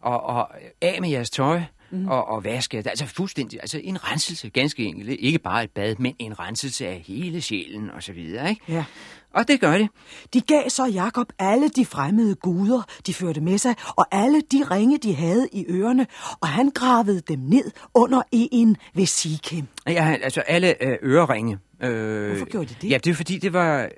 [0.00, 2.08] Og, og af med jeres tøj mm.
[2.08, 2.76] og, og vaske.
[2.76, 5.08] Altså fuldstændig, altså en renselse, ganske enkelt.
[5.20, 8.62] Ikke bare et bad, men en renselse af hele sjælen og så videre, ikke?
[8.68, 8.84] Ja.
[9.34, 9.88] Og det gør det.
[10.34, 14.64] De gav så Jakob alle de fremmede guder, de førte med sig, og alle de
[14.70, 16.06] ringe, de havde i ørerne,
[16.40, 19.66] og han gravede dem ned under en ved Sikhem.
[19.86, 21.58] Ja, altså alle øh, øreringe.
[21.82, 22.90] Øh, Hvorfor gjorde de det?
[22.90, 23.88] Ja, det er fordi, det var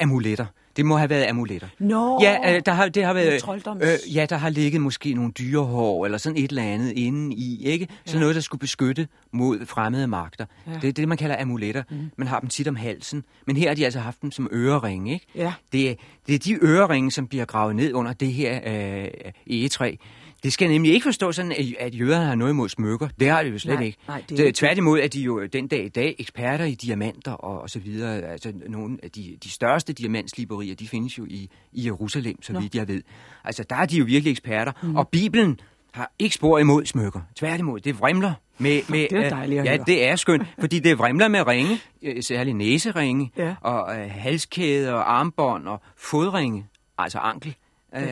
[0.00, 0.46] amuletter.
[0.76, 1.68] Det må have været amuletter.
[1.78, 5.32] Nå, ja, øh, der har, det har været, trolddoms- ja, der har ligget måske nogle
[5.32, 7.88] dyrehår eller sådan et eller andet inde i, ikke?
[8.04, 10.46] Sådan noget, der skulle beskytte mod fremmede magter.
[10.66, 10.72] Ja.
[10.82, 11.82] Det er det, man kalder amuletter.
[11.90, 11.96] Mm.
[12.16, 15.12] Man har dem tit om halsen, men her har de altså haft dem som øreringe,
[15.12, 15.26] ikke?
[15.34, 15.52] Ja.
[15.72, 15.94] Det, er,
[16.26, 19.08] det er de øreringe, som bliver gravet ned under det her øh,
[19.50, 19.94] egetræ.
[20.42, 23.08] Det skal nemlig ikke forstå sådan, at, at jøderne har noget imod smykker.
[23.20, 23.98] Det har de jo slet Nej, ikke.
[24.08, 27.32] nej, det er ikke tværtimod er de jo den dag i dag eksperter i diamanter
[27.32, 28.22] og, og så videre.
[28.22, 32.60] Altså nogle af de, de største diamantsliberier, de findes jo i, i Jerusalem, så Nå.
[32.60, 33.02] vidt jeg ved.
[33.44, 34.72] Altså der er de jo virkelig eksperter.
[34.82, 34.96] Mm.
[34.96, 35.60] Og Bibelen
[35.92, 37.20] har ikke spor imod smykker.
[37.36, 38.80] Tværtimod, det vrimler med...
[38.88, 39.84] med Det er øh, dejligt at Ja, høre.
[39.86, 43.54] det er skønt, fordi det vrimler med ringe, øh, særligt næseringe, Ja.
[43.60, 46.66] og øh, halskæder, og armbånd og fodringe,
[46.98, 47.54] altså ankel
[47.96, 48.02] øh,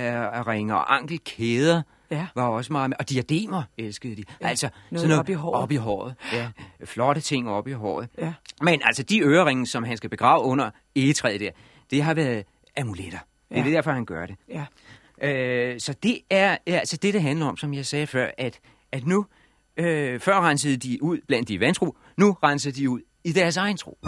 [0.47, 2.27] ringe og ankelkæder Ja.
[2.35, 2.97] var også meget med.
[2.99, 4.25] Og diademer elskede de.
[4.43, 5.63] Ja, altså noget sådan noget op i håret.
[5.63, 6.15] Op i håret.
[6.33, 6.49] Ja.
[6.85, 8.09] Flotte ting op i håret.
[8.19, 8.33] Ja.
[8.63, 11.51] Men altså de øreringe, som han skal begrave under egetræet der,
[11.91, 12.45] det har været
[12.77, 13.19] amuletter.
[13.49, 13.65] Det er Ja.
[13.65, 14.37] det derfor, han gør det.
[14.49, 14.65] Ja.
[15.29, 18.59] Øh, så det er altså det, det handler om, som jeg sagde før, at,
[18.93, 19.27] at nu,
[19.77, 23.77] øh, før rensede de ud blandt de vantro, nu renser de ud i deres egen
[23.77, 23.99] tro.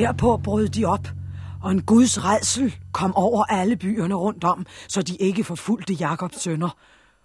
[0.00, 1.08] Derpå brød de op,
[1.62, 6.42] og en Guds redsel kom over alle byerne rundt om, så de ikke forfulgte Jakobs
[6.42, 6.76] sønner.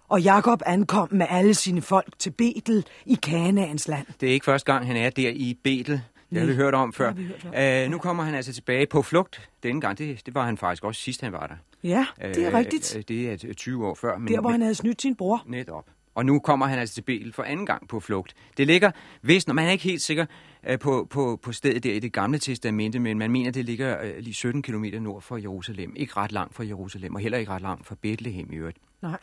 [0.08, 4.06] Og Jakob ankom med alle sine folk til Betel i Kanaans land.
[4.20, 6.00] Det er ikke første gang, han er der i Betel.
[6.30, 7.12] Det har vi hørt om før.
[7.12, 7.44] hørt
[7.82, 7.84] om.
[7.86, 9.98] Uh, nu kommer han altså tilbage på flugt denne gang.
[9.98, 11.54] Det, det var han faktisk også sidst, han var der.
[11.88, 12.96] Ja, det er Øh, rigtigt.
[12.96, 14.18] øh, Det er 20 år før.
[14.18, 15.42] Men, Der, hvor han havde snydt sin bror.
[15.46, 15.84] Netop.
[16.14, 18.34] Og nu kommer han altså til Betel for anden gang på flugt.
[18.56, 18.90] Det ligger
[19.22, 22.12] vist, når man er ikke helt sikker øh, på, på, på stedet der i det
[22.12, 25.92] gamle testamente, men man mener, det ligger øh, lige 17 km nord for Jerusalem.
[25.96, 28.78] Ikke ret langt fra Jerusalem, og heller ikke ret langt fra Bethlehem i øvrigt.
[29.02, 29.18] Nej.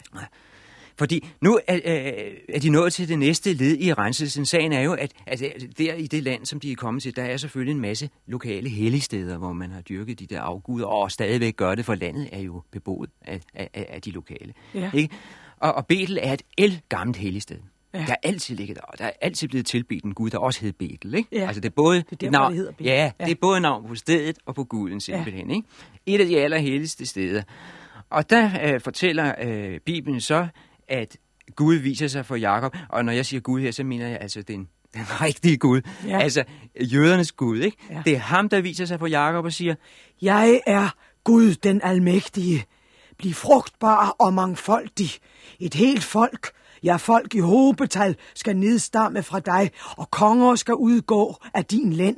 [1.00, 4.46] Fordi nu er, øh, er de nået til det næste led i renselsen.
[4.46, 5.40] Sagen er jo, at, at
[5.78, 8.70] der i det land, som de er kommet til, der er selvfølgelig en masse lokale
[8.70, 12.40] helligsteder, hvor man har dyrket de der afguder, og stadigvæk gør det, for landet er
[12.40, 14.54] jo beboet af, af, af de lokale.
[14.74, 14.92] Ja.
[14.94, 15.16] Ikke?
[15.58, 17.58] Og, og Betel er et el-gammelt helligsted.
[17.94, 18.00] Ja.
[18.00, 18.06] Ja.
[18.06, 20.62] Der er altid ligget der, og der er altid blevet tilbedt en gud, der også
[20.62, 21.16] hed Betel.
[21.16, 21.30] Ikke?
[21.32, 21.48] Ja.
[21.48, 22.86] Altså det er både Det er derfor, navn, det hedder Betel.
[22.86, 23.26] Ja, Ja.
[23.26, 25.52] det er både navn på stedet og på guden simpelthen.
[25.52, 25.68] Ikke?
[26.06, 27.44] Et af de allerhelligste steder.
[28.10, 30.48] Og der øh, fortæller øh, Bibelen så,
[30.88, 31.18] at
[31.56, 34.42] Gud viser sig for Jakob, og når jeg siger Gud her, så mener jeg altså
[34.42, 35.82] den, den rigtige Gud.
[36.08, 36.20] Ja.
[36.20, 36.44] Altså
[36.82, 37.78] jødernes Gud, ikke?
[37.90, 38.02] Ja.
[38.06, 39.76] Det er ham, der viser sig for Jakob og siger,
[40.22, 40.90] Jeg er
[41.24, 42.66] Gud den almægtige.
[43.18, 45.10] Bliv frugtbar og mangfoldig.
[45.60, 46.50] Et helt folk,
[46.84, 52.18] ja folk i hobetal, skal nedstamme fra dig, og konger skal udgå af din lænd.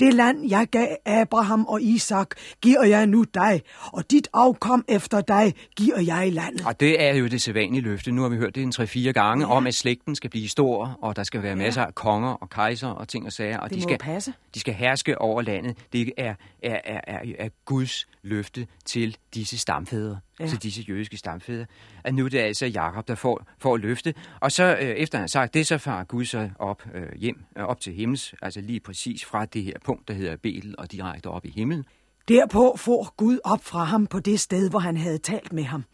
[0.00, 5.20] Det land, jeg gav Abraham og Isak, giver jeg nu dig, og dit afkom efter
[5.20, 6.66] dig giver jeg landet.
[6.66, 8.12] Og det er jo det sædvanlige løfte.
[8.12, 9.52] Nu har vi hørt det en 3-4 gange, ja.
[9.52, 12.88] om at slægten skal blive stor, og der skal være masser af konger og kejser
[12.88, 13.58] og ting og sager.
[13.58, 14.32] Og Det de skal, passe.
[14.54, 15.76] De skal herske over landet.
[15.92, 20.46] Det er, er, er, er, er Guds løfte til disse stamfædre, Ja.
[20.46, 21.66] til disse jødiske stamfædre.
[22.04, 24.14] At nu er det altså Jakob, der får, får løfte.
[24.40, 27.44] Og så øh, efter han har sagt det, så farer Gud så op øh, hjem,
[27.58, 30.92] øh, op til himmels, altså lige præcis fra det her punkt, der hedder Betel, og
[30.92, 31.84] direkte op i himlen.
[32.28, 35.84] Derpå for Gud op fra ham på det sted, hvor han havde talt med ham.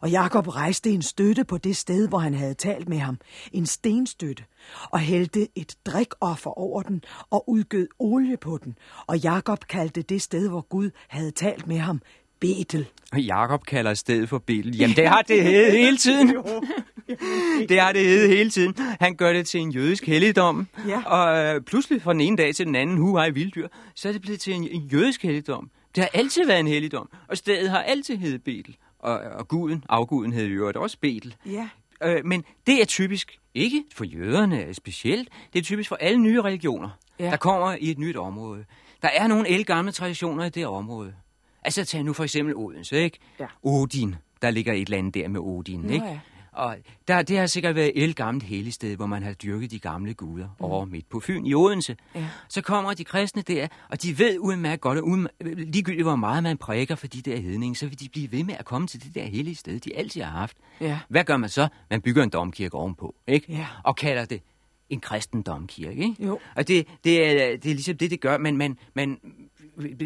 [0.00, 3.18] Og Jakob rejste en støtte på det sted, hvor han havde talt med ham,
[3.52, 4.44] en stenstøtte,
[4.90, 8.78] og hældte et drikoffer over den og udgød olie på den.
[9.06, 12.02] Og Jakob kaldte det sted, hvor Gud havde talt med ham,
[12.40, 12.86] Betel.
[13.12, 14.76] Og Jakob kalder stedet for Betel.
[14.76, 16.36] Jamen, det har det heddet hele tiden.
[17.68, 18.74] Det har det heddet hele tiden.
[19.00, 20.68] Han gør det til en jødisk helligdom.
[20.88, 21.02] Ja.
[21.06, 24.12] Og øh, pludselig fra den ene dag til den anden, hu hej vilddyr, så er
[24.12, 25.70] det blevet til en, en jødisk helligdom.
[25.94, 27.08] Det har altid været en helligdom.
[27.28, 28.76] Og stedet har altid heddet Betel.
[28.98, 31.34] Og, og guden, afguden hed jo også Betel.
[31.46, 31.68] Ja.
[32.02, 35.28] Øh, men det er typisk ikke for jøderne specielt.
[35.52, 37.30] Det er typisk for alle nye religioner, ja.
[37.30, 38.64] der kommer i et nyt område.
[39.02, 41.14] Der er nogle elgamle traditioner i det område.
[41.64, 43.18] Altså tag nu for eksempel Odense, ikke?
[43.40, 43.46] Ja.
[43.62, 44.14] Odin.
[44.42, 46.06] Der ligger et eller andet der med Odin, Nå ikke?
[46.06, 46.20] ja.
[46.54, 46.76] Og
[47.08, 50.44] der, det har sikkert været et gammelt helligsted, hvor man har dyrket de gamle guder
[50.44, 50.64] mm.
[50.64, 51.96] over midt på Fyn i Odense.
[52.14, 52.28] Ja.
[52.48, 56.42] Så kommer de kristne der, og de ved udmærket godt, at uden, ligegyldigt hvor meget
[56.42, 59.02] man præker for de der hedninge, så vil de blive ved med at komme til
[59.02, 60.56] det der hellige sted, de altid har haft.
[60.80, 60.98] Ja.
[61.08, 61.68] Hvad gør man så?
[61.90, 63.52] Man bygger en domkirke ovenpå, ikke?
[63.52, 63.66] Ja.
[63.82, 64.42] Og kalder det
[64.90, 66.24] en kristen domkirke, ikke?
[66.24, 66.38] Jo.
[66.56, 68.38] Og det, det, er, det er ligesom det, det gør.
[68.38, 69.18] Men, man, man,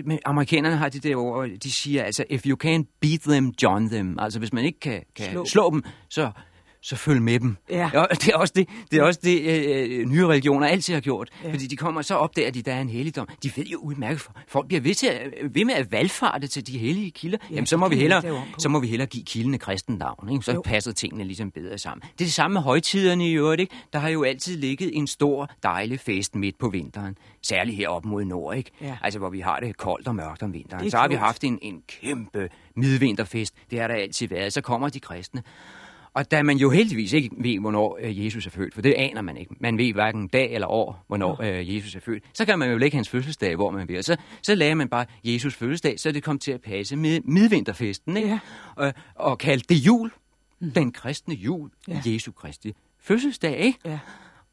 [0.04, 3.88] men amerikanerne har det der ord, de siger, altså, if you can't beat them, join
[3.88, 4.18] them.
[4.18, 5.32] Altså, hvis man ikke kan, kan Slå.
[5.32, 5.44] slå.
[5.44, 6.30] slå dem, så,
[6.80, 7.56] så følg med dem.
[7.70, 7.90] Ja.
[7.94, 11.30] Og det er også det, det, er også det øh, nye religioner altid har gjort.
[11.42, 11.48] Ja.
[11.48, 11.52] Ja.
[11.52, 13.28] Fordi de kommer så op der, de der er en helligdom.
[13.42, 15.20] De ved jo udmærket, for folk bliver ved, til at,
[15.54, 17.38] ved med at valgfarte til de hellige kilder.
[17.50, 20.28] Ja, Jamen, så må, vi hellere, så må vi hellere give kilden et kristent navn.
[20.32, 20.44] Ikke?
[20.44, 20.62] Så Jo.
[20.64, 22.00] passer tingene ligesom bedre sammen.
[22.02, 23.60] Det er det samme med højtiderne i øvrigt.
[23.60, 23.74] Ikke?
[23.92, 27.16] Der har jo altid ligget en stor, dejlig fest midt på vinteren.
[27.42, 28.70] Særligt heroppe mod nord, ikke?
[28.80, 28.96] Ja.
[29.02, 30.86] Altså, hvor vi har det koldt og mørkt om vinteren.
[30.86, 33.54] Er Så har vi haft en, en kæmpe midvinterfest.
[33.70, 34.52] Det har der altid været.
[34.52, 35.42] Så kommer de kristne.
[36.14, 39.22] Og da man jo heldigvis ikke ved, hvornår øh, Jesus er født, for det aner
[39.22, 39.54] man ikke.
[39.60, 42.24] Man ved hverken dag eller år, hvornår øh, Jesus er født.
[42.34, 43.98] Så kan man jo lægge hans fødselsdag, hvor man vil.
[43.98, 47.20] Og så, så lagde man bare Jesus fødselsdag, så det kom til at passe med
[47.24, 48.16] midvinterfesten.
[48.16, 48.28] Ikke?
[48.28, 48.38] Ja.
[48.76, 50.10] Og, og kaldte det jul.
[50.74, 51.70] Den kristne jul.
[51.88, 52.00] Ja.
[52.04, 52.12] Ja.
[52.12, 53.78] Jesu Kristi fødselsdag, ikke?
[53.84, 53.98] Ja.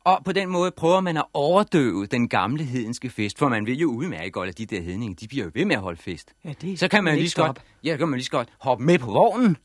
[0.03, 3.79] Og på den måde prøver man at overdøve den gamle hedenske fest, for man vil
[3.79, 6.33] jo udmærke godt, at de der hedninge, de bliver jo ved med at holde fest.
[6.45, 8.31] Ja, det så kan man jo lige ikke så godt, ja, kan man lige så
[8.31, 9.57] godt hoppe med på vognen,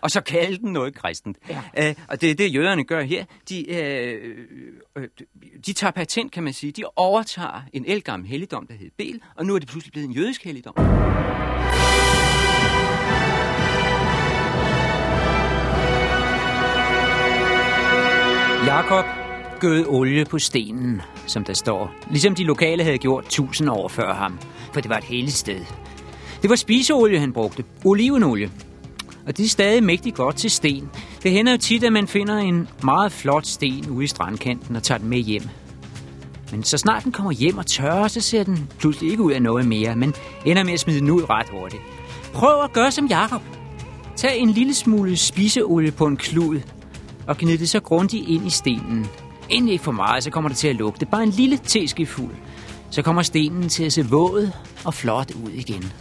[0.00, 1.36] og så kalde den noget kristent.
[1.48, 1.88] Ja.
[1.88, 3.24] Øh, og det er det, jøderne gør her.
[3.48, 4.36] De, øh,
[4.96, 5.08] øh,
[5.66, 6.72] de tager patent, kan man sige.
[6.72, 10.12] De overtager en elgammel helligdom, der hed Bel, og nu er det pludselig blevet en
[10.12, 10.74] jødisk helligdom.
[18.66, 19.04] Jakob
[19.60, 21.90] gød olie på stenen, som der står.
[22.10, 24.38] Ligesom de lokale havde gjort tusind år før ham,
[24.72, 25.60] for det var et helligt sted.
[26.42, 27.64] Det var spiseolie, han brugte.
[27.84, 28.50] Olivenolie.
[29.26, 30.90] Og de er stadig mægtigt godt til sten.
[31.22, 34.82] Det hænder jo tit, at man finder en meget flot sten ude i strandkanten og
[34.82, 35.48] tager den med hjem.
[36.50, 39.42] Men så snart den kommer hjem og tørrer, så ser den pludselig ikke ud af
[39.42, 41.82] noget mere, men ender med at smide den ud ret hurtigt.
[42.32, 43.42] Prøv at gøre som Jakob.
[44.16, 46.60] Tag en lille smule spiseolie på en klud
[47.26, 49.06] og gnid det så grundigt ind i stenen.
[49.50, 51.06] Ind ikke for meget, så kommer det til at lugte.
[51.06, 52.34] Bare en lille teskefuld.
[52.90, 54.50] Så kommer stenen til at se våd
[54.84, 55.92] og flot ud igen.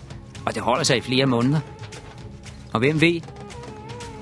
[0.45, 1.60] Og det holder sig i flere måneder.
[2.73, 3.21] Og hvem ved?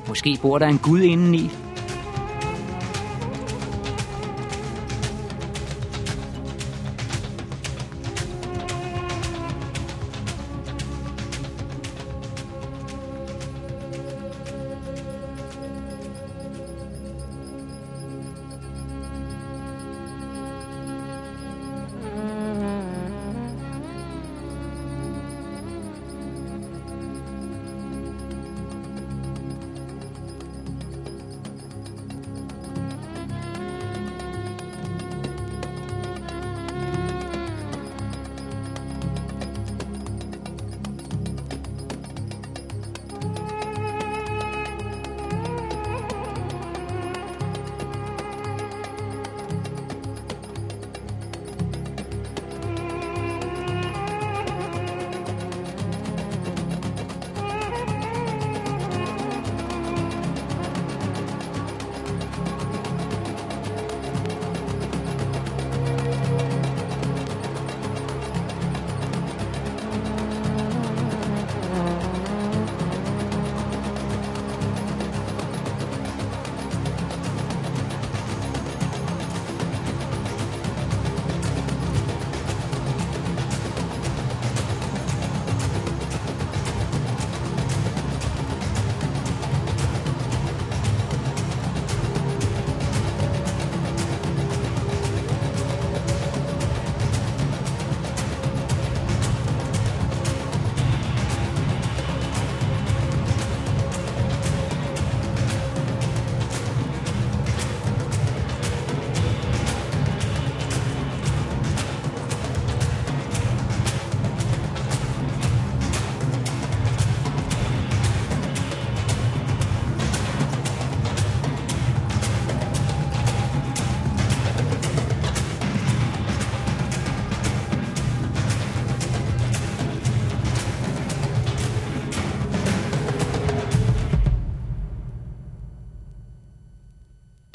[0.07, 1.51] Måske bor der en gud indeni.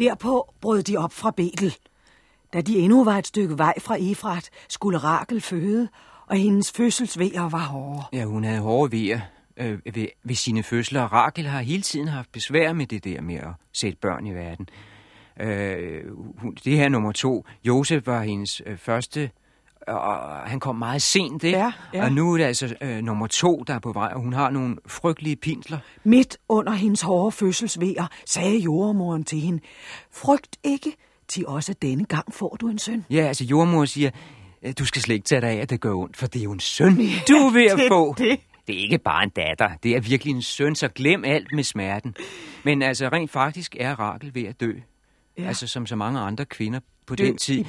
[0.02, 1.76] Derpå brød de op fra Betel.
[2.52, 5.88] Da de endnu var et stykke vej fra Efrat, skulle Rakel føde,
[6.26, 8.02] og hendes fødselsvejer var hårde.
[8.12, 9.20] Ja, hun havde hårde vejer
[9.56, 11.02] øh, ved, ved sine fødsler.
[11.02, 14.68] Rakel har hele tiden haft besvær med det der med at sætte børn i verden.
[15.40, 16.04] Øh,
[16.38, 19.30] hun, det her nummer to, Josef var hendes øh, første,
[19.86, 21.58] og han kom meget sent, ikke?
[21.58, 22.04] Ja, ja.
[22.04, 24.50] Og nu er det altså øh, nummer to, der er på vej, og hun har
[24.50, 25.78] nogle frygtelige pinsler.
[26.04, 29.60] Midt under hendes hårde fødselsvejer sagde jordmoren til hende,
[30.12, 30.92] frygt ikke,
[31.28, 33.04] til også denne gang får du en søn.
[33.10, 34.10] Ja, altså jordmor siger,
[34.62, 36.44] øh, du skal slet ikke tage dig af, at det gør ondt, for det er
[36.44, 36.96] jo en søn,
[37.28, 38.14] du er ved at det- få.
[38.18, 38.40] det.
[38.66, 41.64] det er ikke bare en datter, det er virkelig en søn, så glem alt med
[41.64, 42.14] smerten.
[42.64, 44.72] Men altså rent faktisk er Rakel ved at dø.
[45.38, 45.42] Ja.
[45.42, 45.48] Ja.
[45.48, 47.58] Altså som så mange andre kvinder på Dø den tid.
[47.58, 47.62] i.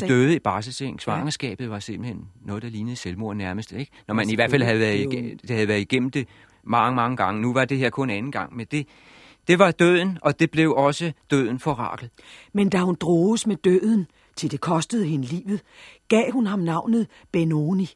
[0.00, 1.00] De døde i barselsseng.
[1.00, 3.72] Svangerskabet var simpelthen noget, der lignede selvmord nærmest.
[3.72, 3.92] Ikke?
[4.08, 6.28] Når man i hvert fald havde været, igennem, det havde været igennem det
[6.64, 7.42] mange, mange gange.
[7.42, 8.86] Nu var det her kun anden gang, men det,
[9.48, 12.10] det var døden, og det blev også døden for Rakel.
[12.52, 15.60] Men da hun droges med døden, til det kostede hende livet,
[16.08, 17.90] gav hun ham navnet Benoni.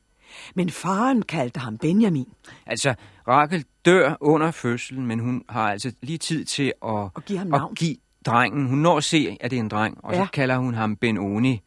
[0.55, 2.29] Men faren kaldte ham Benjamin.
[2.67, 2.95] Altså,
[3.29, 7.47] Rakel dør under fødslen, men hun har altså lige tid til at, Og give ham
[7.49, 7.73] navn.
[7.73, 7.97] at give
[8.27, 8.67] drengen.
[8.69, 10.19] Hun når at se, at det er en dreng, og ja.
[10.19, 10.25] Ja.
[10.27, 11.61] så kalder hun ham Benoni,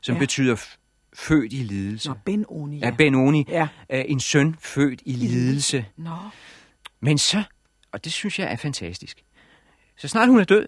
[0.00, 0.16] som Ja.
[0.16, 0.20] ja.
[0.20, 0.56] betyder
[1.14, 2.08] født i lidelse.
[2.08, 3.44] Nå, Benoni, Ja, Benoni.
[3.48, 3.68] Ja.
[3.88, 5.84] Er en søn født i lidelse.
[5.96, 6.10] Nå,
[7.00, 7.42] Men så,
[7.92, 9.22] og det synes jeg er fantastisk,
[9.98, 10.66] så snart hun er død,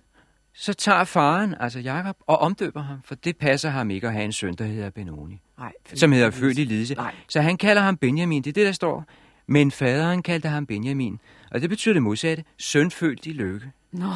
[0.54, 4.24] så tager faren, altså Jakob, og omdøber ham, for det passer ham ikke at have
[4.24, 5.72] en søn, der hedder Benoni, nej.
[5.94, 6.94] som hedder født i lidelse.
[6.94, 7.14] Nej.
[7.28, 9.04] Så han kalder ham Benjamin, det er det, der står.
[9.46, 11.18] Men faderen kaldte ham Benjamin,
[11.50, 13.70] og det betyder det modsatte, søn født i lykke.
[13.92, 14.06] Nå,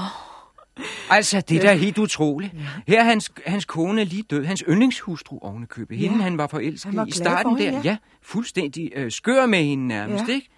[1.10, 2.52] Altså, det der er helt utroligt.
[2.88, 5.98] Her er hans, hans kone lige død, hans yndlingshustru ovenikøbet.
[5.98, 6.22] Hende, Ja.
[6.22, 7.64] han var forelsket Han var i starten for der.
[7.64, 7.90] hende, ja.
[7.90, 10.32] ja, fuldstændig øh, skør med hende nærmest, Ja.
[10.34, 10.48] ikke?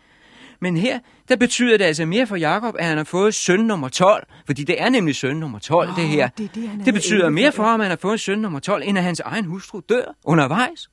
[0.63, 0.99] Men her,
[1.29, 4.27] der betyder det altså mere for Jakob, at han har fået søn nummer 12.
[4.47, 6.29] Fordi det er nemlig søn nummer 12, Nå, det her.
[6.29, 8.39] det det, det er betyder inde mere for, for ham, at han har fået søn
[8.39, 10.91] nummer 12, end at hans egen hustru dør undervejs.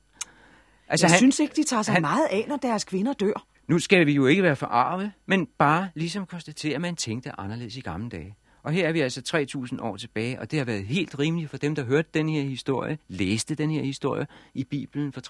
[0.88, 3.44] Altså, jeg han, synes ikke, de tager sig han- meget af, når deres kvinder dør.
[3.68, 7.76] nu skal vi jo ikke være forarvet, men bare ligesom konstatere, at man tænkte anderledes
[7.76, 8.34] i gamle dage.
[8.68, 11.56] Og her er vi altså 3.000 år tilbage, og det har været helt rimeligt for
[11.56, 15.20] dem, der hørte den her historie, læste den her historie i Bibelen for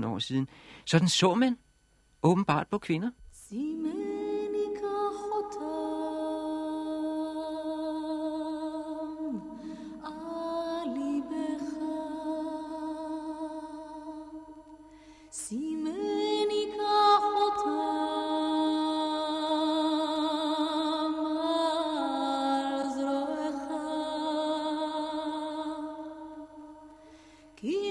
[0.00, 0.48] 3.000 år siden.
[0.84, 1.56] Sådan så man
[2.22, 3.10] åbenbart på kvinder.
[3.48, 4.86] Simenika
[5.32, 6.00] hotam
[27.62, 27.89] Keep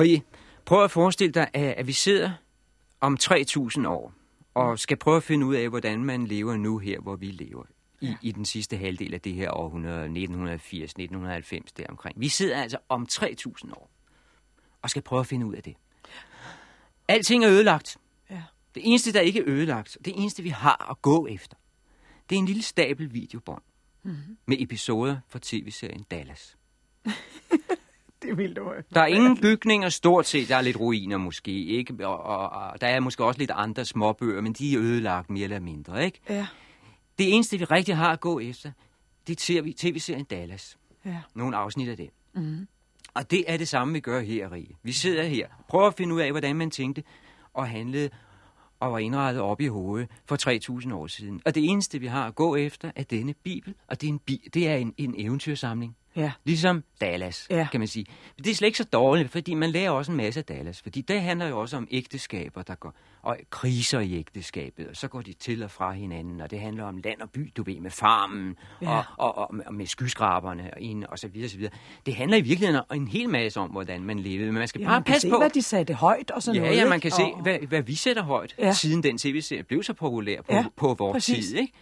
[0.00, 0.22] Oye,
[0.70, 2.32] Prøv at forestille dig, at vi sidder
[3.00, 4.12] om 3.000 år
[4.54, 4.76] og mm.
[4.76, 7.64] skal prøve at finde ud af, hvordan man lever nu her, hvor vi lever
[8.00, 8.16] i, ja.
[8.22, 12.20] i den sidste halvdel af det her århundrede, 1980, 1990 deromkring.
[12.20, 13.90] Vi sidder altså om 3.000 år
[14.82, 15.76] og skal prøve at finde ud af det.
[17.08, 17.96] Alting er ødelagt.
[18.30, 18.42] Ja.
[18.74, 21.56] Det eneste, der ikke er ødelagt, det eneste, vi har at gå efter,
[22.30, 23.62] det er en lille stabel videobånd
[24.02, 24.38] mm-hmm.
[24.46, 26.56] med episoder fra tv-serien Dallas.
[28.30, 30.48] Det vil du Der er ingen bygninger stort set.
[30.48, 32.06] Der er lidt ruiner måske, ikke?
[32.08, 35.44] Og, og, og der er måske også lidt andre småbøger, men de er ødelagt mere
[35.44, 36.20] eller mindre, ikke?
[36.28, 36.46] Ja,
[37.18, 38.72] Det eneste, vi rigtig har at gå efter,
[39.26, 40.78] det er TV tv-serien Dallas.
[41.04, 41.16] ja.
[41.34, 42.10] Nogle afsnit af det.
[42.34, 42.68] Mm.
[43.14, 44.66] Og det er det samme, vi gør her, Rie.
[44.82, 47.02] Vi sidder her, prøver at finde ud af, hvordan man tænkte
[47.54, 48.10] og handlede
[48.80, 51.40] og var indrettet op i hovedet for 3.000 år siden.
[51.46, 54.18] Og det eneste, vi har at gå efter, er denne bibel, og det er en,
[54.18, 55.96] bi- det er en, en eventyrsamling.
[56.16, 56.32] Ja.
[56.44, 57.66] Ligesom Dallas, Ja.
[57.70, 58.06] kan man sige.
[58.36, 60.82] Men det er slet ikke så dårligt, fordi man lærer også en masse af Dallas.
[60.82, 65.08] Fordi det handler jo også om ægteskaber, der går, og kriser i ægteskabet, og så
[65.08, 67.80] går de til og fra hinanden, og det handler om land og by, du ved,
[67.80, 68.88] med farmen, Ja.
[68.98, 71.72] og, og, og, og med skyskraberne, og, en, og så videre, så videre.
[72.06, 74.86] Det handler i virkeligheden en hel masse om, hvordan man levede, men man skal ja
[74.86, 75.38] bare man passe se, på.
[75.38, 76.76] hvad de satte højt og sådan Ja, noget.
[76.76, 76.90] ja, ikke?
[76.90, 78.72] man kan se, Og- hvad, hvad vi sætter højt, Ja.
[78.72, 81.46] siden den tv-serie blev så populær på, ja, på vores præcis.
[81.48, 81.56] tid.
[81.56, 81.72] Ikke?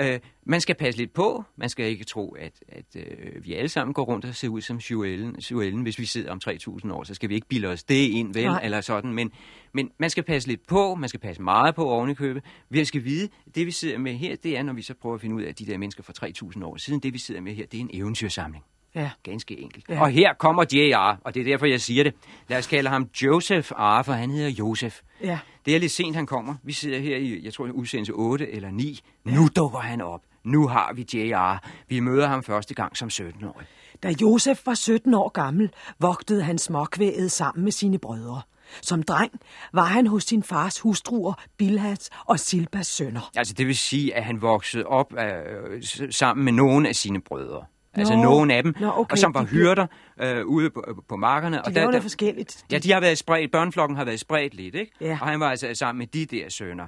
[0.00, 1.44] Øh, man skal passe lidt på.
[1.56, 4.60] Man skal ikke tro, at, at øh, vi alle sammen går rundt og ser ud
[4.60, 5.36] som Joellen.
[5.50, 5.82] Joellen.
[5.82, 8.44] Hvis vi sidder om 3.000 år, så skal vi ikke bilde os det ind, vel?
[8.44, 8.60] Nej.
[8.64, 9.12] Eller sådan.
[9.12, 9.32] Men,
[9.72, 10.94] men man skal passe lidt på.
[10.94, 12.44] Man skal passe meget på oven i købet.
[12.70, 15.20] Vi skal vide, det vi sidder med her, det er, når vi så prøver at
[15.20, 16.12] finde ud af de der mennesker for
[16.52, 17.00] 3.000 år siden.
[17.00, 18.64] Det vi sidder med her, det er en eventyrsamling.
[18.94, 19.10] Ja.
[19.22, 19.84] Ganske enkelt.
[19.88, 19.94] Ja.
[19.94, 20.00] Ja.
[20.00, 22.14] Og her kommer J.R., og det er derfor, jeg siger det.
[22.48, 25.00] Lad os kalde ham Joseph R., for han hedder Josef.
[25.22, 25.38] Ja.
[25.66, 26.54] Det er lidt sent, han kommer.
[26.62, 29.00] Vi sidder her i, jeg tror, udsendelse 8 eller 9.
[29.24, 30.20] Nu dukker han op.
[30.44, 31.62] Nu har vi J.R.
[31.88, 33.66] Vi møder ham første gang som 17-årig.
[34.02, 38.42] Da Josef var 17 år gammel, vogtede han småkvæget sammen med sine brødre.
[38.82, 39.32] Som dreng
[39.72, 43.30] var han hos sin fars hustruer, Bilhats og Silpas sønner.
[43.36, 47.64] Altså, det vil sige, at han voksede op øh, sammen med nogle af sine brødre.
[47.98, 48.22] Altså Nå.
[48.22, 49.12] nogle af dem, Nå, okay.
[49.12, 49.86] og som var hyrder
[50.20, 51.56] øh, ude på, på markerne.
[51.56, 52.64] De og laver noget forskelligt.
[52.72, 54.92] Ja, de har været spredt, børneflokken har været spredt lidt, ikke?
[55.00, 55.18] Ja.
[55.20, 56.86] Og han var altså sammen med de der sønner.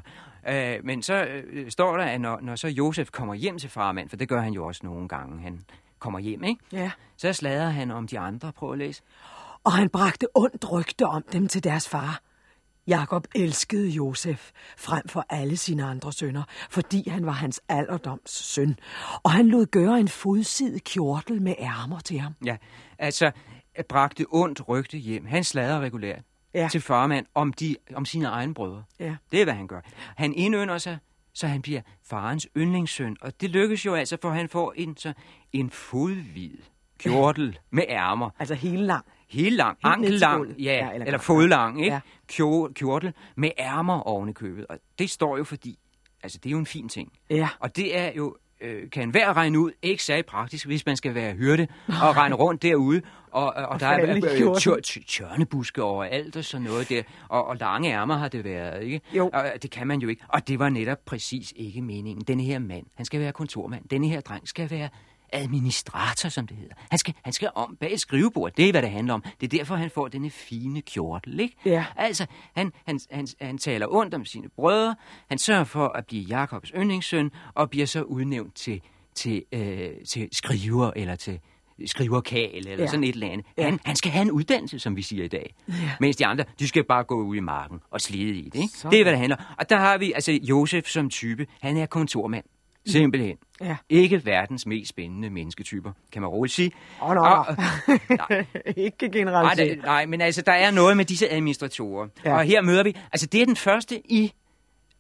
[0.49, 4.09] Øh, men så øh, står der, at når, når så Josef kommer hjem til farmand,
[4.09, 5.61] for det gør han jo også nogle gange, han
[5.99, 6.61] kommer hjem, ikke?
[6.73, 6.91] Ja.
[7.17, 8.53] Så slader han om de andre.
[8.53, 9.03] Prøv at læse.
[9.65, 12.21] Og han bragte ondt rygte om dem til deres far.
[12.91, 18.79] Jakob elskede Josef frem for alle sine andre sønner, fordi han var hans alderdoms søn.
[19.23, 22.33] Og han lod gøre en fodsidig kjortel med ærmer til ham.
[22.45, 22.57] Ja,
[22.99, 23.31] altså,
[23.89, 25.27] bragte ondt rygte hjem.
[25.27, 26.23] Han slader regulært
[26.55, 26.69] Ja.
[26.73, 28.83] til farmand om, de, om sine egne brødre.
[29.01, 29.17] Ja.
[29.33, 29.81] Det er, hvad han gør.
[30.17, 30.99] Han indønder sig,
[31.35, 31.81] så han bliver
[32.11, 33.17] farens yndlingssøn.
[33.21, 35.13] Og det lykkes jo altså, for han får en, så,
[35.53, 36.57] en fodhvid
[36.99, 38.31] kjortel med ærmer.
[38.39, 39.05] Altså hele lang.
[39.31, 41.93] Helt lang, Helt ankellang, ja, Ja, eller eller, fodlang, ikke?
[41.93, 42.01] Ja.
[42.75, 44.67] Kjortel med ærmer oven i købet.
[44.67, 45.79] Og det står jo fordi,
[46.23, 47.13] altså det er jo en fin ting.
[47.31, 47.49] Ja.
[47.61, 51.15] Og det er jo, øh, kan hver regne ud, ikke særlig praktisk, hvis man skal
[51.15, 51.69] være hyrde
[52.05, 53.03] og rende rundt derude.
[53.33, 57.03] Og, og, og der er tjørnebuske overalt og sådan noget der.
[57.29, 59.01] Og, og lange ærmer har det været, ikke?
[59.13, 59.31] Jo.
[59.33, 60.23] Og det kan man jo ikke.
[60.29, 62.25] Og det var netop præcis ikke meningen.
[62.25, 63.89] Denne her mand, han skal være kontormand.
[63.89, 64.89] Denne her dreng skal være
[65.33, 66.75] administrator, som det hedder.
[66.91, 68.53] Han skal, han skal om bag et skrivebord.
[68.57, 69.23] Det er, hvad det handler om.
[69.41, 71.57] Det er derfor, han får denne fine kjortel, ikke?
[71.65, 71.85] Ja.
[71.97, 72.27] Altså,
[72.57, 74.97] han, han, han, han taler ondt om sine brødre.
[75.29, 78.81] Han sørger for at blive Jakobs yndlingssøn, og bliver så udnævnt til,
[79.15, 81.41] til, øh, til skriver, eller til
[81.87, 82.81] skriverkal, eller Ja.
[82.81, 82.87] ja.
[82.87, 83.47] sådan et eller andet.
[83.59, 83.65] Ja.
[83.65, 85.55] Han, han skal have en uddannelse, som vi siger i dag.
[85.69, 85.75] Ja.
[86.01, 88.55] Mens de andre, de skal bare gå ud i marken og slide i det.
[88.55, 88.69] Ikke?
[88.75, 88.91] Sådan.
[88.93, 89.43] Det er, hvad det handler om.
[89.59, 92.45] Og der har vi, altså Josef som type, han er kontormand.
[92.87, 93.37] Simpelthen.
[93.61, 93.77] Ja.
[93.89, 96.73] Ikke verdens mest spændende mennesketyper, kan man roligt sige.
[97.03, 97.47] Åh, nå, Og-
[98.31, 98.45] nej.
[98.77, 99.71] Ikke Nej, generaliseret.
[99.77, 102.09] det, nej, men altså, der er noget med disse administratorer.
[102.25, 102.35] Ja.
[102.35, 104.33] Og her møder vi, altså det er den første i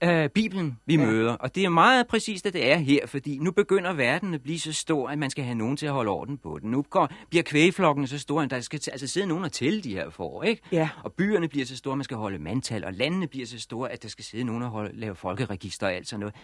[0.04, 1.06] øh, Bibelen, vi ja.
[1.06, 1.32] møder.
[1.32, 4.58] Og det er meget præcist, at det er her, fordi nu begynder verden at blive
[4.58, 6.70] så stor, at man skal have nogen til at holde orden på den.
[6.70, 9.94] Nu går, bliver kvægflokken så stor, at der skal altså sidde nogen og tælle de
[9.94, 10.62] her får, ikke?
[10.72, 10.88] Ja.
[11.04, 13.92] Og byerne bliver så store, at man skal holde mandtal, og landene bliver så store,
[13.92, 16.34] at der skal sidde nogen og holde, lave folkeregister og alt sådan noget.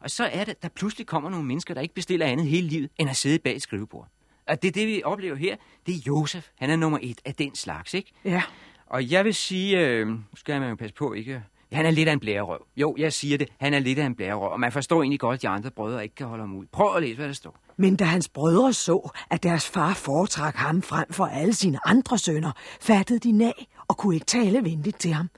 [0.00, 2.90] Og så er det, der pludselig kommer nogle mennesker, der ikke bestiller andet hele livet,
[2.98, 4.08] end at sidde bag et skrivebord.
[4.48, 5.56] Og det er det, vi oplever her.
[5.86, 6.48] Det er Josef.
[6.58, 8.12] Han er nummer et af den slags, ikke?
[8.24, 8.42] Ja.
[8.86, 11.42] Og jeg vil sige, øh, skal man jo passe på, ikke?
[11.72, 12.66] Han er lidt af en blærerøv.
[12.76, 13.48] Jo, jeg siger det.
[13.60, 14.52] Han er lidt af en blærerøv.
[14.52, 16.66] Og man forstår egentlig godt, at de andre brødre ikke kan holde ham ud.
[16.72, 17.56] Prøv at læse, hvad der står.
[17.76, 22.18] Men da hans brødre så, at deres far foretrak ham frem for alle sine andre
[22.18, 25.30] sønner, fattede de nag og kunne ikke tale venligt til ham.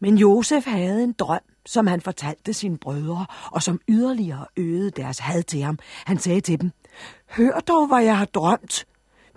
[0.00, 5.18] Men Josef havde en drøm, som han fortalte sine brødre, og som yderligere øgede deres
[5.18, 5.78] had til ham.
[6.04, 6.70] Han sagde til dem,
[7.30, 8.86] Hør dog, hvad jeg har drømt.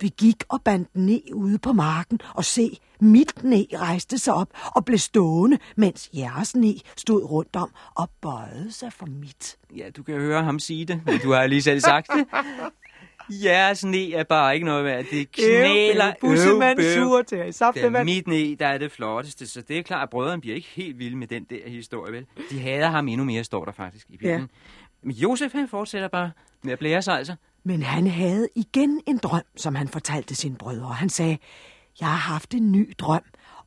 [0.00, 4.48] Vi gik og bandt ned ude på marken, og se, mit næ rejste sig op
[4.74, 9.56] og blev stående, mens jeres næ stod rundt om og bøjede sig for mit.
[9.76, 11.00] Ja, du kan høre ham sige det.
[11.06, 12.26] men Du har lige selv sagt det.
[13.30, 15.04] Ja, sne er bare ikke noget værd.
[15.10, 16.12] Det knæler.
[16.20, 18.04] Bussemand sur til er saftevand.
[18.04, 19.46] mit næ, der er det flotteste.
[19.46, 22.26] Så det er klart, at brødrene bliver ikke helt vilde med den der historie, vel?
[22.50, 24.40] De hader ham endnu mere, står der faktisk i Bibelen.
[24.40, 24.46] Ja.
[25.02, 26.30] Men Josef, han fortsætter bare
[26.62, 27.34] med at blære sig altså.
[27.64, 30.92] Men han havde igen en drøm, som han fortalte sine brødre.
[30.92, 31.38] Han sagde,
[32.00, 33.22] jeg har haft en ny drøm,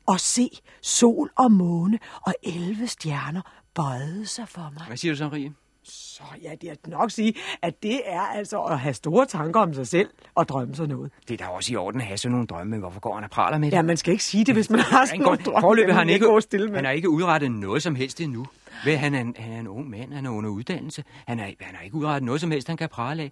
[0.05, 0.49] og se,
[0.81, 3.41] sol og måne og 11 stjerner
[3.75, 4.83] bøjede sig for mig.
[4.87, 5.53] Hvad siger du så, Rie?
[5.85, 9.73] Så ja, det er nok sige, at det er altså at have store tanker om
[9.73, 11.11] sig selv og drømme sig noget.
[11.27, 13.23] Det er da også i orden at have sådan nogle drømme, men hvorfor går han
[13.23, 13.77] og praler med det?
[13.77, 15.61] Ja, man skal ikke sige det, hvis man har sådan nogle drømme.
[15.61, 16.75] forløbet har han ikke, stille med.
[16.75, 18.45] han har ikke udrettet noget som helst endnu.
[18.85, 21.03] Ved, han, er en, han er en ung mand, han er under uddannelse.
[21.27, 23.31] Han, er, han har ikke udrettet noget som helst, han kan prale af.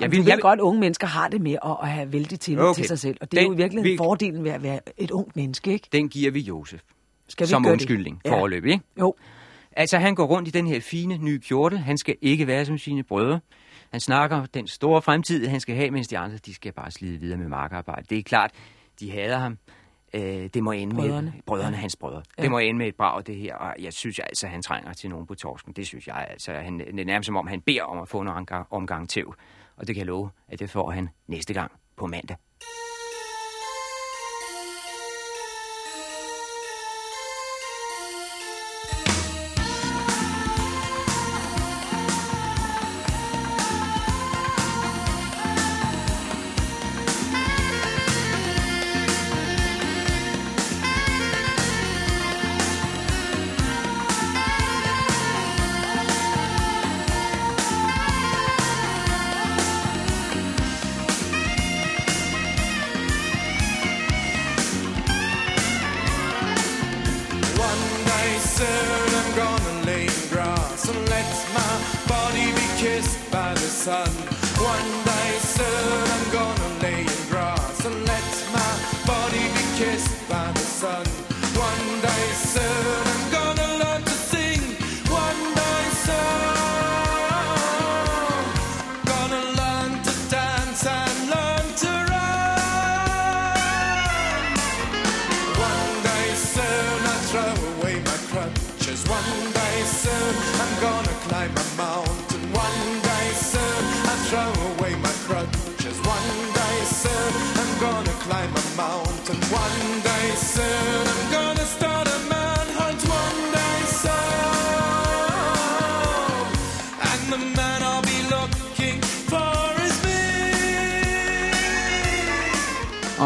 [0.00, 2.40] Jeg vil, du ved godt, at unge mennesker har det med at, at have vældig
[2.40, 2.74] tillid Okay.
[2.74, 3.16] til sig selv.
[3.20, 5.72] Og det er Den- jo i virkeligheden vi- fordelen ved at være et ungt menneske,
[5.72, 5.88] ikke?
[5.92, 6.80] Den giver vi Josef
[7.28, 7.74] Skal vi som gøre det?
[7.74, 8.32] undskyldning Ja.
[8.40, 8.84] forløbig, ikke?
[9.00, 9.14] Jo.
[9.76, 11.78] Altså, han går rundt i den her fine nye kjortel.
[11.78, 13.40] Han skal ikke være som sine brødre.
[13.90, 17.20] Han snakker den store fremtid, han skal have, mens de andre, de skal bare slide
[17.20, 18.06] videre med markarbejde.
[18.10, 18.50] Det er klart,
[19.00, 19.58] de hader ham.
[20.14, 20.22] Øh,
[20.54, 21.32] det må ende Brødrene.
[21.34, 21.80] med brødrene, Ja.
[21.80, 22.22] hans brødre.
[22.38, 22.42] Ja.
[22.42, 23.54] Det må ende med et brag, det her.
[23.56, 25.72] Og jeg synes altså, han trænger til nogen på torsken.
[25.72, 26.26] Det synes jeg.
[26.30, 29.08] Altså, han, det er nærmest som om, han beder om at få en omgang, omgang
[29.08, 29.34] tæv.
[29.76, 32.36] Og det kan jeg love, at det får han næste gang på mandag.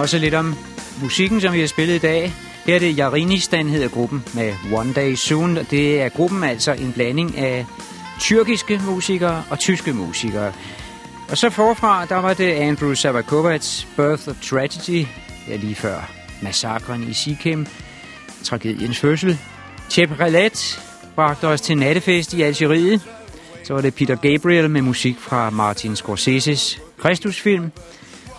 [0.07, 0.55] Også lidt om
[1.03, 2.33] musikken, som vi har spillet i dag.
[2.67, 5.57] Her er det Jarinistan, hedder gruppen, med One Day Soon.
[5.71, 7.67] Det er gruppen altså en blanding af
[8.21, 10.53] tyrkiske musikere og tyske musikere.
[11.31, 15.07] Og så forfra, der var det Andrew Savakovats Birth of Tragedy,
[15.49, 16.11] ja, lige før
[16.43, 17.67] massakren i Sikkim,
[18.43, 19.39] tragediens fødsel.
[19.91, 20.81] Chep Relat
[21.15, 23.01] bragte os til nattefest i Algeriet.
[23.65, 27.73] Så var det Peter Gabriel med musik fra Martin Scorseses Kristusfilm.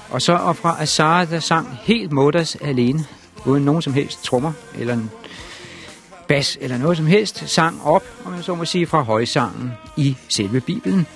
[0.10, 3.00] Og så og fra Azara, der sang helt Modas alene,
[3.46, 5.12] uden nogen som helst trommer eller en
[6.28, 10.18] bas eller noget som helst, sang op, om man så må sige, fra højsangen i
[10.30, 11.08] selve Bibelen.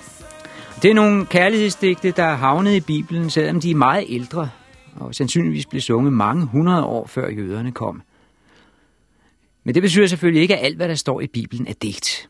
[0.82, 4.48] Det er nogle kærlighedsdigte, der er havnet i Bibelen, selvom de er meget ældre,
[4.96, 8.02] og sandsynligvis blev sunget mange hundrede år før jøderne kom.
[9.64, 12.28] Men det betyder selvfølgelig ikke, at alt, hvad der står i Bibelen, er digt.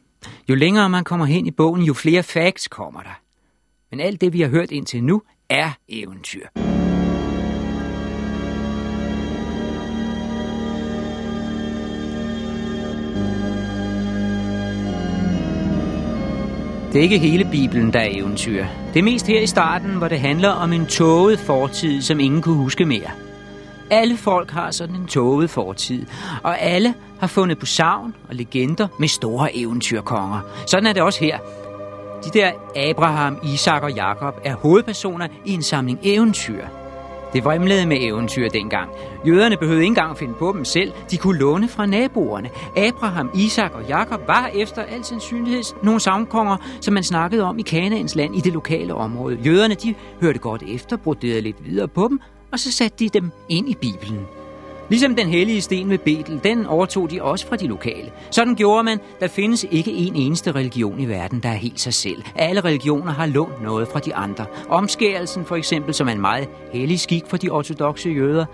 [0.49, 3.21] Jo længere man kommer hen i bogen, jo flere facts kommer der.
[3.93, 6.47] Men alt det, vi har hørt indtil nu, er eventyr.
[16.93, 18.67] Det er ikke hele Bibelen, der er eventyr.
[18.95, 22.43] Det er mest her i starten, hvor det handler om en tåget fortid, som ingen
[22.43, 23.11] kunne huske mere.
[23.91, 26.07] Alle folk har sådan en tåget fortid,
[26.43, 30.41] og alle har fundet på savn og legender med store eventyrkonger.
[30.67, 31.39] Sådan er det også her.
[32.25, 32.53] De der
[32.91, 36.65] Abraham, Isak og Jakob er hovedpersoner i en samling eventyr.
[37.33, 38.91] Det vrimlede med eventyr dengang.
[39.27, 40.93] Jøderne behøvede ikke engang at finde på dem selv.
[41.11, 42.51] De kunne låne fra naboerne.
[42.77, 47.63] Abraham, Isak og Jakob var efter al sandsynlighed nogle savnkonger, som man snakkede om i
[47.63, 49.39] Kanaans land i det lokale område.
[49.47, 52.21] Jøderne de hørte godt efter, broderede lidt videre på dem,
[52.53, 54.27] og så satte de dem ind i Bibelen.
[54.89, 58.13] Ligesom den hellige sten ved Betel, den overtog de også fra de lokale.
[58.31, 61.95] Sådan gjorde man, der findes ikke en eneste religion i verden, der er helt sig
[61.95, 62.23] selv.
[62.37, 64.45] Alle religioner har lånt noget fra de andre.
[64.69, 68.45] Omskærelsen for eksempel, som er en meget hellig skik for de ortodoxe jøder.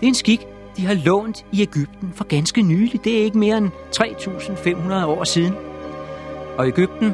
[0.00, 0.46] Det er en skik,
[0.76, 3.04] de har lånt i Ægypten for ganske nylig.
[3.04, 5.54] Det er ikke mere end 3.500 år siden.
[6.58, 7.12] Og Ægypten,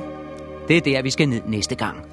[0.69, 2.10] det er der, vi skal ned næste gang.